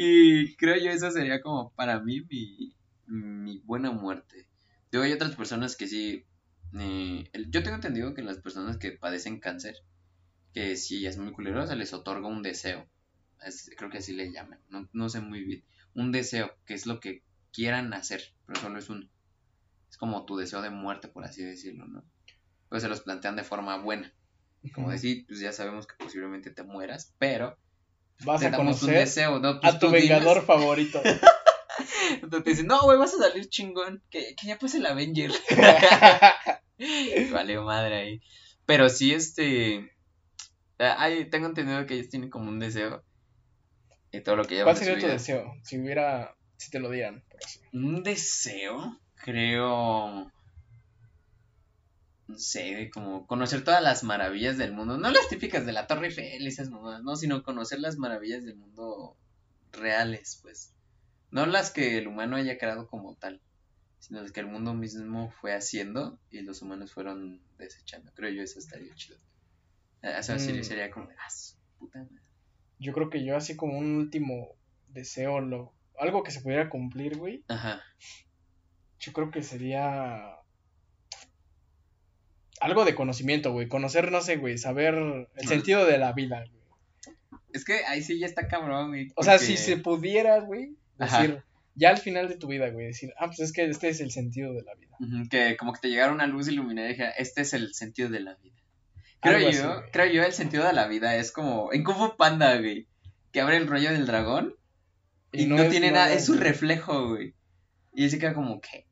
[0.00, 2.74] Y creo yo eso sería como para mí mi,
[3.06, 4.46] mi buena muerte.
[4.90, 6.24] Digo, hay otras personas que sí.
[6.78, 9.76] Eh, yo tengo entendido que las personas que padecen cáncer,
[10.52, 12.88] que si es muy culero, se les otorga un deseo.
[13.76, 14.60] creo que así le llaman.
[14.68, 15.64] No, no sé muy bien.
[15.94, 17.22] Un deseo, que es lo que
[17.52, 19.08] quieran hacer, pero solo es uno
[19.88, 22.04] es como tu deseo de muerte, por así decirlo, ¿no?
[22.68, 24.12] Pues se los plantean de forma buena.
[24.74, 27.56] Como decir, pues ya sabemos que posiblemente te mueras, pero
[28.24, 29.60] vas a conocer deseo, ¿no?
[29.60, 31.00] Pues a tu vengador favorito.
[32.22, 35.30] Entonces te dicen, no, güey, vas a salir chingón, que, que ya puse el Avenger.
[37.32, 38.22] vale, madre ahí.
[38.66, 39.90] Pero sí, este,
[40.78, 43.02] hay, tengo entendido que ellos tienen como un deseo
[44.10, 45.54] y todo lo que ¿Cuál sería tu deseo?
[45.64, 47.60] Si hubiera, si te lo dieran, por así.
[47.72, 48.98] ¿Un deseo?
[49.22, 50.30] creo,
[52.28, 56.08] no sé, como conocer todas las maravillas del mundo, no las típicas de la Torre
[56.08, 59.16] Eiffel, esas nomás, no, sino conocer las maravillas del mundo
[59.72, 60.74] reales, pues,
[61.30, 63.40] no las que el humano haya creado como tal,
[63.98, 68.12] sino las que el mundo mismo fue haciendo y los humanos fueron desechando.
[68.14, 69.18] Creo yo eso estaría chido.
[70.02, 70.62] Eso mm.
[70.62, 71.32] sería como, ah,
[71.78, 72.22] puta madre.
[72.78, 74.54] Yo creo que yo así como un último
[74.88, 77.42] deseo, lo, algo que se pudiera cumplir, güey.
[77.48, 77.82] Ajá
[78.98, 80.37] yo creo que sería
[82.60, 83.68] algo de conocimiento, güey.
[83.68, 87.14] Conocer, no sé, güey, saber el sentido de la vida, güey.
[87.52, 89.08] Es que ahí sí ya está cabrón, güey.
[89.16, 91.42] O sea, si se pudiera, güey, decir,
[91.74, 94.10] ya al final de tu vida, güey, decir, ah, pues es que este es el
[94.10, 94.96] sentido de la vida.
[95.30, 98.20] que como que te llegara una luz iluminada y dije, este es el sentido de
[98.20, 98.56] la vida.
[99.20, 102.86] Creo yo, creo yo, el sentido de la vida es como en Kung Panda, güey,
[103.32, 104.54] que abre el rollo del dragón
[105.32, 107.34] y, no, tiene nada, es su reflejo, güey.
[107.94, 108.86] Y él se queda como, ¿qué?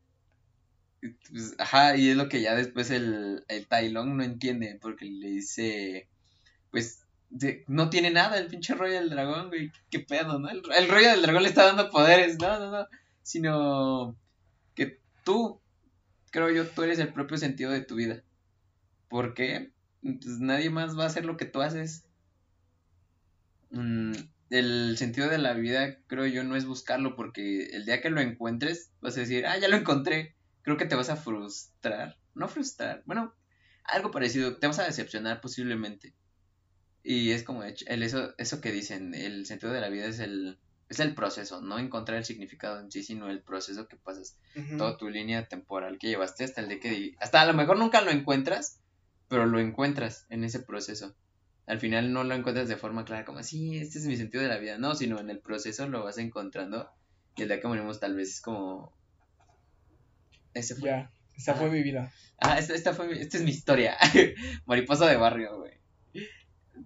[1.01, 5.05] Pues, ajá, y es lo que ya después el, el Tai Long no entiende, porque
[5.07, 6.09] le dice,
[6.71, 7.07] pues,
[7.67, 10.49] no tiene nada el pinche rollo del dragón, güey, qué pedo, ¿no?
[10.49, 12.87] El, rollo del dragón le está dando poderes, no, no, no,
[13.23, 14.17] sino
[14.75, 15.61] que tú,
[16.31, 18.23] creo yo, tú eres el propio sentido de tu vida.
[19.09, 19.71] ¿Por qué?
[20.03, 22.05] Pues nadie más va a hacer lo que tú haces.
[23.71, 24.13] Mm,
[24.51, 28.21] el sentido de la vida, creo yo, no es buscarlo, porque el día que lo
[28.21, 30.36] encuentres, vas a decir, ah, ya lo encontré
[30.67, 32.19] creo que te vas a frustrar.
[32.35, 33.33] No frustrar, bueno,
[33.85, 34.57] algo parecido.
[34.57, 36.12] Te vas a decepcionar posiblemente.
[37.05, 40.59] Y es como el, eso, eso que dicen, el sentido de la vida es el,
[40.89, 44.41] es el proceso, no encontrar el significado en sí, sino el proceso que pasas,
[44.77, 48.01] toda tu línea temporal que llevaste hasta el de que, hasta a lo mejor nunca
[48.01, 48.81] lo encuentras,
[49.29, 51.14] pero lo encuentras en ese proceso.
[51.67, 54.49] Al final no lo encuentras de forma clara como, sí, este es mi sentido de
[54.49, 56.91] la vida, no, sino en el proceso lo vas encontrando
[57.37, 58.93] y el día que morimos tal vez es como,
[60.63, 60.91] fue.
[60.91, 62.13] Ya, esa fue mi vida.
[62.39, 63.97] Ah, esta, fue esta es mi historia.
[64.67, 65.73] Mariposa de barrio, güey.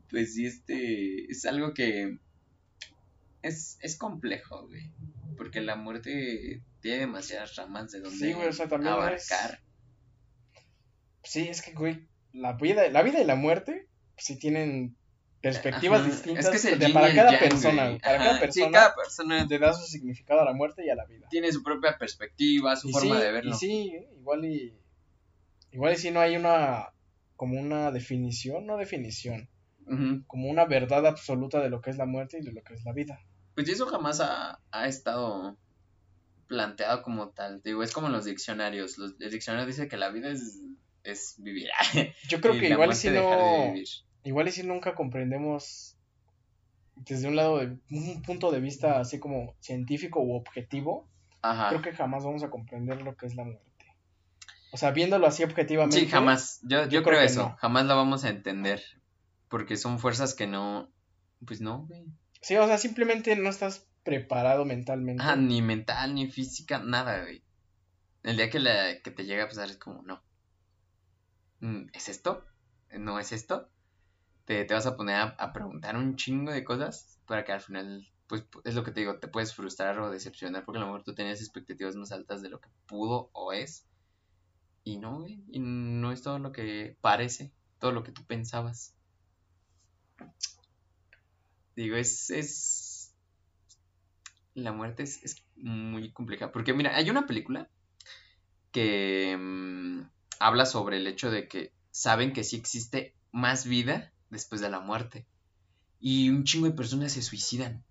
[0.09, 2.19] Pues sí, este es algo que
[3.43, 4.91] es, es complejo, güey.
[5.37, 9.61] Porque la muerte tiene demasiadas ramas de donde sí, güey, o sea, también abarcar.
[11.23, 14.97] Sí, es que, güey, la vida, la vida y la muerte sí tienen
[15.41, 17.99] perspectivas distintas para cada persona.
[18.03, 21.07] Para cada persona, cada persona le da su significado a la muerte y a la
[21.07, 21.27] vida.
[21.31, 23.51] Tiene su propia perspectiva, su forma de verlo.
[23.51, 24.75] Y sí, igual y
[25.73, 26.91] igual y si no hay una
[27.37, 29.49] como una definición, no definición,
[30.27, 32.85] como una verdad absoluta de lo que es la muerte y de lo que es
[32.85, 33.21] la vida.
[33.55, 35.57] Pues eso jamás ha, ha estado
[36.47, 37.63] planteado como tal.
[37.63, 38.99] Digo, es como en los diccionarios.
[38.99, 40.61] Los, el diccionario dice que la vida es,
[41.03, 41.71] es vivir.
[42.29, 43.73] Yo creo que igual si no.
[44.25, 45.97] Igual y si nunca comprendemos
[46.97, 51.09] desde un lado de un punto de vista así como científico u objetivo,
[51.41, 53.71] creo que jamás vamos a comprender lo que es la muerte.
[54.73, 55.99] O sea, viéndolo así objetivamente.
[55.99, 56.61] Sí, jamás.
[56.63, 57.57] Yo, yo, creo, eso.
[57.59, 58.83] Jamás lo vamos a entender.
[59.49, 60.89] Porque son fuerzas que no.
[61.45, 62.07] Pues no, güey.
[62.41, 65.23] Sí, o sea, simplemente no estás preparado mentalmente.
[65.27, 67.43] Ah, ni mental, ni física, nada, güey.
[68.23, 70.23] El día que, la, que te llega a pasar es como, no.
[71.61, 72.47] Mm, ¿Es esto?
[72.93, 73.71] ¿No es esto?
[74.51, 78.45] Te, vas a poner a, preguntar un chingo de cosas para que al final, pues
[78.65, 81.15] es lo que te digo, te puedes frustrar o decepcionar porque a lo mejor tú
[81.15, 83.87] tenías expectativas más altas de lo que pudo o es.
[84.83, 88.93] Y no, y no es todo lo que parece, todo lo que tú pensabas.
[91.77, 93.15] Digo, es, es...
[94.55, 96.51] La muerte es, es muy compleja.
[96.51, 97.71] Porque mira, hay una película
[98.73, 100.09] que mmm,
[100.41, 104.81] habla sobre el hecho de que saben que sí existe más vida después de la
[104.81, 105.27] muerte.
[106.01, 107.85] Y un chingo de personas se suicidan.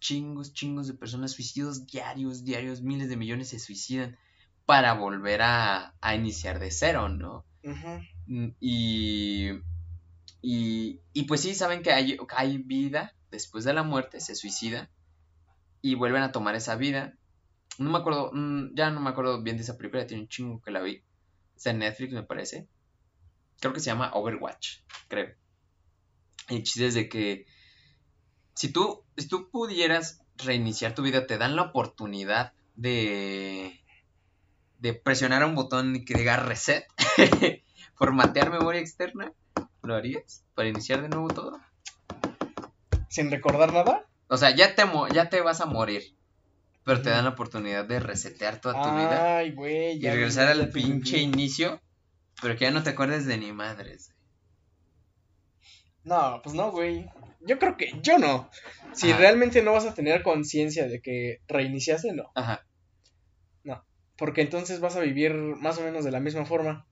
[0.00, 4.18] Chingos, chingos de personas, suicidios diarios, diarios, miles de millones se suicidan
[4.66, 7.44] para volver a, a iniciar de cero, ¿no?
[8.26, 9.50] Mm, y,
[10.42, 14.90] y, y, pues sí, saben que hay, hay vida después de la muerte, se suicida
[15.82, 17.16] y vuelven a tomar esa vida.
[17.78, 20.62] No me acuerdo, mm, ya no me acuerdo bien de esa película, tiene un chingo
[20.62, 21.02] que la vi.
[21.56, 22.68] Está en Netflix, me parece.
[23.60, 25.34] Creo que se llama Overwatch, creo.
[26.48, 27.46] El chiste es de que
[28.54, 33.84] si tú, si tú pudieras reiniciar tu vida, te dan la oportunidad de
[34.84, 36.84] de presionar un botón y que diga reset,
[37.94, 39.32] formatear memoria externa,
[39.82, 41.58] ¿lo harías para iniciar de nuevo todo?
[43.08, 44.04] ¿Sin recordar nada?
[44.28, 44.82] O sea, ya te,
[45.14, 46.14] ya te vas a morir,
[46.84, 49.42] pero te dan la oportunidad de resetear toda tu vida.
[49.94, 51.80] Y regresar al pinche inicio,
[52.42, 54.12] pero que ya no te acuerdes de ni madres.
[56.04, 57.10] No, pues no, güey.
[57.40, 58.50] Yo creo que yo no.
[58.92, 62.30] Si realmente no vas a tener conciencia de que reiniciaste, no.
[62.34, 62.64] Ajá.
[64.16, 66.86] Porque entonces vas a vivir más o menos de la misma forma.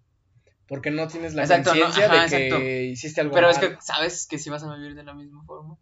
[0.66, 4.48] Porque no tienes la conciencia de que hiciste algo Pero es que, ¿sabes que si
[4.48, 5.76] vas a vivir de la misma forma?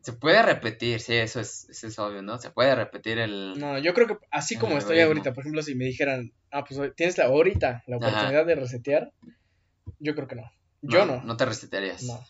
[0.00, 2.38] Se puede repetir, sí, eso es, eso es obvio, ¿no?
[2.38, 3.54] Se puede repetir el...
[3.58, 6.94] No, yo creo que así como estoy ahorita, por ejemplo, si me dijeran, ah, pues
[6.94, 9.12] tienes la ahorita la oportunidad de resetear,
[9.98, 10.52] yo creo que no.
[10.88, 11.22] Yo no.
[11.22, 12.02] No, te resetearías.
[12.04, 12.24] No.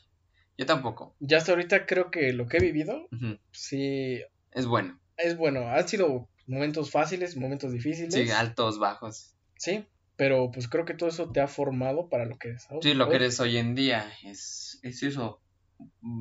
[0.58, 1.14] Yo tampoco.
[1.20, 3.08] Ya hasta ahorita creo que lo que he vivido,
[3.52, 4.22] sí...
[4.52, 4.98] Es bueno.
[5.16, 5.68] Es bueno.
[5.68, 8.14] Han sido momentos fáciles, momentos difíciles.
[8.14, 9.34] Sí, altos, bajos.
[9.58, 9.86] Sí,
[10.16, 13.08] pero pues creo que todo eso te ha formado para lo que eres Sí, lo
[13.08, 15.40] que eres hoy en día, es, es eso.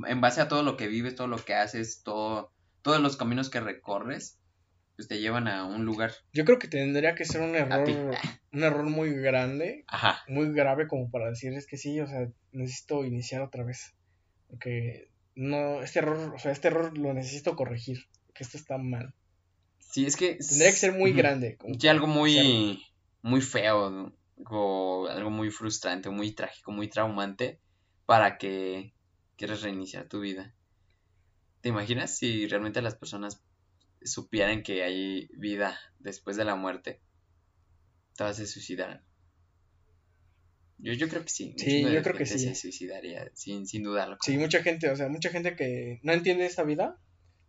[0.05, 3.49] En base a todo lo que vives, todo lo que haces, todo, todos los caminos
[3.49, 4.37] que recorres,
[4.95, 6.13] pues te llevan a un lugar.
[6.33, 7.89] Yo creo que tendría que ser un error,
[8.53, 10.23] un error muy grande, Ajá.
[10.27, 13.93] muy grave como para decir es que sí, o sea, necesito iniciar otra vez.
[14.47, 17.99] Porque no, este error, o sea, este error lo necesito corregir,
[18.33, 19.13] que esto está mal.
[19.79, 20.35] Sí, es que...
[20.35, 21.57] Tendría que ser muy grande.
[21.79, 22.83] Sí, algo muy,
[23.21, 24.13] muy feo,
[24.45, 27.59] o algo muy frustrante, muy trágico, muy traumante
[28.05, 28.93] para que
[29.37, 30.53] quieras reiniciar tu vida.
[31.61, 33.41] ¿Te imaginas si realmente las personas
[34.05, 37.01] supieran que hay vida después de la muerte?
[38.15, 39.03] Todas se suicidaran.
[40.77, 41.53] Yo, yo creo que sí.
[41.57, 42.39] Sí, yo creo que sí.
[42.39, 44.17] Se suicidaría, sin, sin dudarlo.
[44.21, 46.97] Sí, mucha gente, o sea, mucha gente que no entiende esta vida,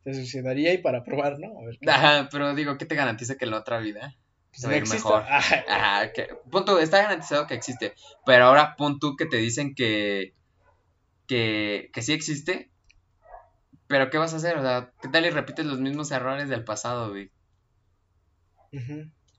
[0.04, 1.52] se suicidaría y para probar, ¿no?
[1.86, 4.16] Ajá, pero digo, ¿qué te garantiza que en la otra vida
[4.50, 5.22] pues se va a ir mejor?
[5.68, 7.94] Ajá, que, punto, está garantizado que existe,
[8.24, 10.34] pero ahora pon tú que te dicen que,
[11.26, 12.70] que, que sí existe,
[13.88, 14.56] pero ¿qué vas a hacer?
[14.56, 17.30] O sea, ¿qué tal y repites los mismos errores del pasado, güey?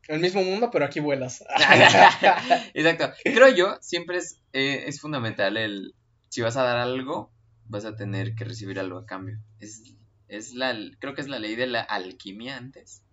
[0.08, 1.44] El mismo mundo, pero aquí vuelas.
[2.74, 3.12] Exacto.
[3.24, 5.96] Creo yo, siempre es, eh, es fundamental el,
[6.30, 7.32] si vas a dar algo,
[7.66, 9.38] vas a tener que recibir algo a cambio.
[9.60, 13.04] Es es la, creo que es la ley de la alquimia antes.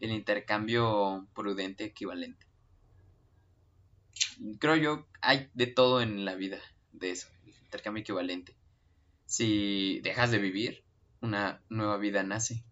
[0.00, 2.46] El intercambio prudente equivalente.
[4.58, 6.58] Creo yo, hay de todo en la vida
[6.92, 8.56] de eso, el intercambio equivalente.
[9.28, 10.84] Si dejas de vivir,
[11.20, 12.64] una nueva vida nace.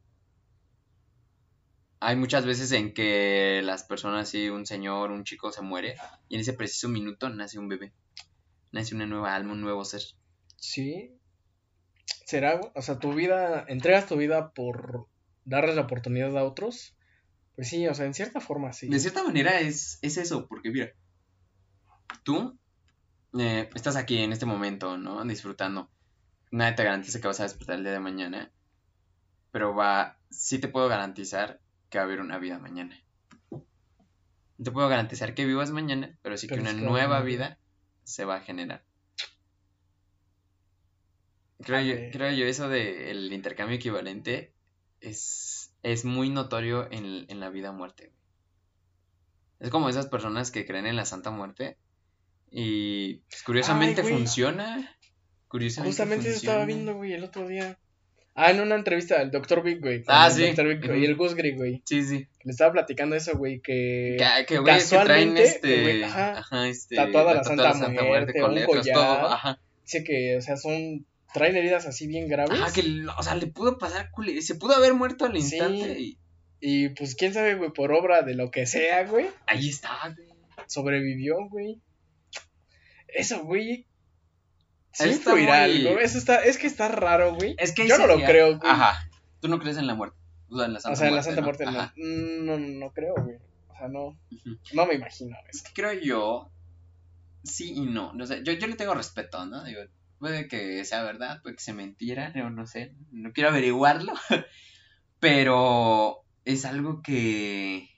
[2.01, 5.97] Hay muchas veces en que las personas, si un señor, un chico se muere,
[6.31, 7.93] y en ese preciso minuto nace un bebé.
[8.73, 10.01] Nace una nueva alma, un nuevo ser.
[10.57, 11.15] Sí,
[12.25, 15.09] será, o sea, tu vida, entregas tu vida por
[15.45, 16.97] darles la oportunidad a otros,
[17.55, 18.89] pues sí, o sea, en cierta forma sí.
[18.89, 20.91] De cierta manera es, es eso, porque mira,
[22.23, 22.59] tú
[23.39, 25.23] eh, estás aquí en este momento, ¿no?
[25.27, 25.91] Disfrutando.
[26.51, 28.53] Nadie te garantiza que vas a despertar el día de mañana.
[29.51, 33.01] pero va, sí te puedo garantizar que va a haber una vida mañana.
[33.51, 37.59] No te puedo garantizar que vivas mañana, pero sí que una nueva vida
[38.05, 38.85] se va a generar.
[41.63, 44.53] Creo, yo, creo yo eso del intercambio equivalente
[45.01, 48.13] es, es muy notorio en, en la vida muerte.
[49.59, 51.79] Es como esas personas que creen en la Santa Muerte
[52.51, 54.96] y pues, curiosamente funciona.
[55.57, 57.79] Curiosamente Justamente se estaba viendo, güey, el otro día.
[58.35, 59.63] Ah, en una entrevista del Dr.
[59.63, 60.05] Big, güey.
[60.07, 60.43] Ah, sí.
[60.45, 61.83] y el Gus Grig, güey.
[61.87, 62.27] Sí, sí.
[62.45, 67.33] Le estaba platicando eso, güey, que, que, güey, casualmente, que este, ajá, ajá, este, tatuada
[67.33, 68.95] la, Santa, Santa Muerte, con un collar.
[68.95, 69.59] Todo, ajá.
[69.83, 72.61] Dice que, o sea, son, traen heridas así bien graves.
[72.61, 76.19] Ajá, que, o sea, le pudo pasar, se pudo haber muerto al instante y...
[76.61, 79.27] Y pues quién sabe, güey, por obra de lo que sea, güey.
[79.47, 80.29] Ahí está, güey.
[80.67, 81.81] Sobrevivió, güey.
[83.09, 83.87] Eso, güey.
[84.97, 85.05] Sí.
[86.01, 87.55] Eso está, es que está raro, güey.
[87.59, 88.71] Es que Yo no lo creo, güey.
[88.71, 89.09] Ajá.
[89.41, 90.17] Tú no crees en la muerte.
[90.49, 91.93] O sea, en la Santa o sea, en la Santa Muerte, no.
[91.97, 93.37] No, no, creo, güey.
[93.69, 94.19] O sea, no.
[94.73, 95.65] No me imagino eso.
[95.75, 96.51] Creo yo.
[97.45, 98.13] Sí y no.
[98.19, 99.65] O sea, yo, yo le tengo respeto, ¿no?
[99.65, 99.83] Digo,
[100.19, 102.95] puede que sea verdad, puede que sea mentira, no, no sé.
[103.13, 104.15] No quiero averiguarlo.
[105.21, 107.91] Pero es algo que,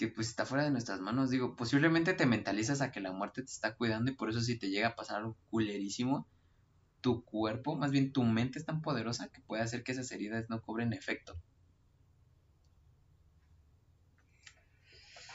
[0.00, 1.28] que pues está fuera de nuestras manos.
[1.28, 4.58] Digo, posiblemente te mentalizas a que la muerte te está cuidando y por eso si
[4.58, 6.26] te llega a pasar algo culerísimo,
[7.02, 10.46] tu cuerpo, más bien tu mente es tan poderosa que puede hacer que esas heridas
[10.48, 11.38] no cobren efecto.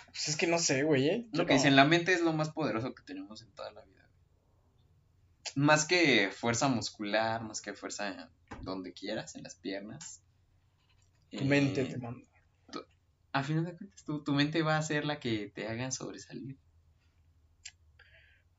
[0.07, 1.09] Pues es que no sé, güey.
[1.09, 1.27] ¿eh?
[1.31, 4.09] Lo que dicen, la mente es lo más poderoso que tenemos en toda la vida.
[5.53, 10.23] Más que fuerza muscular, más que fuerza donde quieras, en las piernas.
[11.29, 12.27] Tu mente te manda.
[13.35, 16.57] A final de cuentas, tu, mente va a ser la que te haga sobresalir.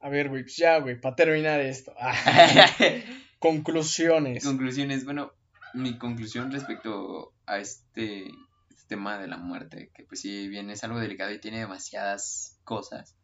[0.01, 1.95] A ver, güey, pues ya, güey, para terminar esto.
[3.39, 4.45] Conclusiones.
[4.45, 5.07] Conclusiones.
[5.07, 5.33] Bueno,
[5.73, 8.27] mi conclusión respecto a este,
[8.69, 12.61] este, tema de la muerte, que pues si bien es algo delicado y tiene demasiadas
[12.65, 13.17] cosas.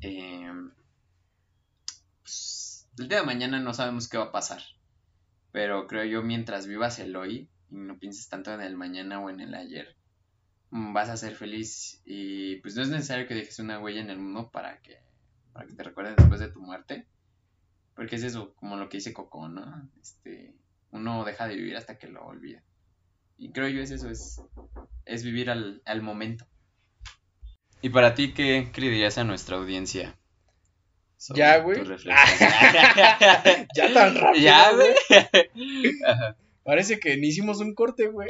[0.00, 0.72] Em,
[2.22, 4.62] pues, el día de mañana no sabemos qué va a pasar.
[5.52, 9.30] Pero creo yo mientras vivas el hoy, y no pienses tanto en el mañana o
[9.30, 9.99] en el ayer,
[10.70, 14.18] vas a ser feliz y pues no es necesario que dejes una huella en el
[14.18, 14.98] mundo para que,
[15.52, 17.06] para que te recuerden después de tu muerte,
[17.94, 19.88] porque es eso, como lo que dice Coco, ¿no?
[20.00, 20.54] Este,
[20.92, 22.62] uno deja de vivir hasta que lo olvida.
[23.36, 24.42] Y creo yo es eso, es,
[25.06, 26.46] es vivir al, al momento.
[27.82, 30.18] ¿Y para ti qué, qué le dirías a nuestra audiencia?
[31.34, 31.82] Ya, güey.
[33.74, 34.34] ya tan rápido.
[34.42, 34.94] Ya, güey.
[36.64, 38.28] Parece que ni hicimos un corte, güey.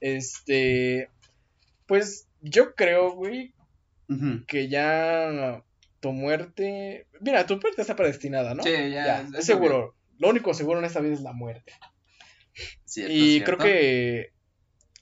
[0.00, 1.10] Este.
[1.86, 3.54] Pues yo creo, güey,
[4.46, 5.62] que ya
[6.00, 7.06] tu muerte.
[7.20, 8.62] Mira, tu muerte está predestinada, ¿no?
[8.62, 9.26] Sí, ya.
[9.36, 9.94] es, seguro.
[10.18, 11.72] Lo único seguro en esta vida es la muerte.
[12.96, 14.32] y creo que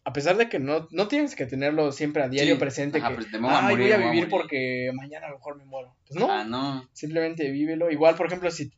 [0.06, 3.26] a pesar de que no, no tienes que tenerlo siempre a diario presente, que pues,
[3.40, 5.96] voy a vivir porque mañana a lo mejor me muero.
[6.06, 6.88] Pues no, no.
[6.92, 7.90] simplemente vívelo.
[7.90, 8.70] Igual, por ejemplo, si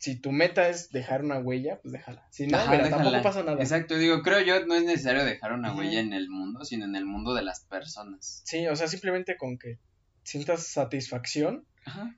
[0.00, 2.26] si tu meta es dejar una huella, pues déjala.
[2.30, 3.60] Si no, tampoco pasa nada.
[3.60, 6.96] Exacto, digo, creo yo no es necesario dejar una huella en el mundo, sino en
[6.96, 8.40] el mundo de las personas.
[8.46, 9.78] Sí, o sea, simplemente con que
[10.24, 11.66] sientas satisfacción,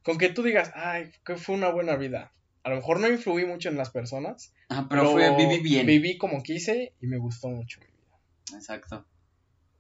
[0.05, 2.33] con que tú digas, ay, que fue una buena vida.
[2.63, 4.53] A lo mejor no influí mucho en las personas,
[4.89, 5.85] pero, fue, viví bien.
[5.85, 8.21] Viví como quise y me gustó mucho mi vida.
[8.55, 9.05] Exacto.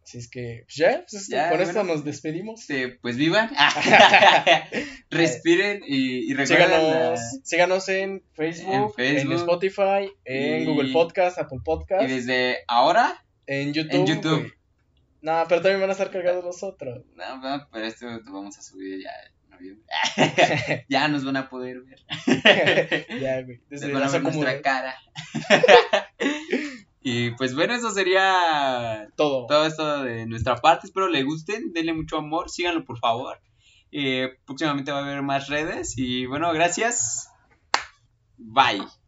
[0.02, 2.66] Así es que, pues ya, pues con esto nos despedimos.
[3.00, 3.50] pues vivan,
[5.10, 7.16] respiren y, y recuerden.
[7.44, 12.04] Síganos, en, Facebook, en, Spotify, en Google Podcast, Apple Podcast.
[12.04, 13.94] Y desde ahora, en YouTube.
[13.94, 14.52] En YouTube.
[15.22, 17.04] No, pero también van a estar cargados los otros.
[17.14, 20.84] No, pero esto lo vamos a subir ya en noviembre.
[20.88, 22.00] ya nos van a poder ver.
[23.20, 23.60] ya, güey.
[23.70, 24.96] Desde van a ver nuestra cara.
[27.02, 29.46] Y pues bueno, eso sería todo.
[29.46, 30.86] Todo esto de nuestra parte.
[30.86, 33.40] Espero le gusten, denle mucho amor, síganlo por favor.
[33.90, 35.94] Eh, próximamente va a haber más redes.
[35.96, 37.28] Y bueno, gracias.
[38.38, 39.01] Bye.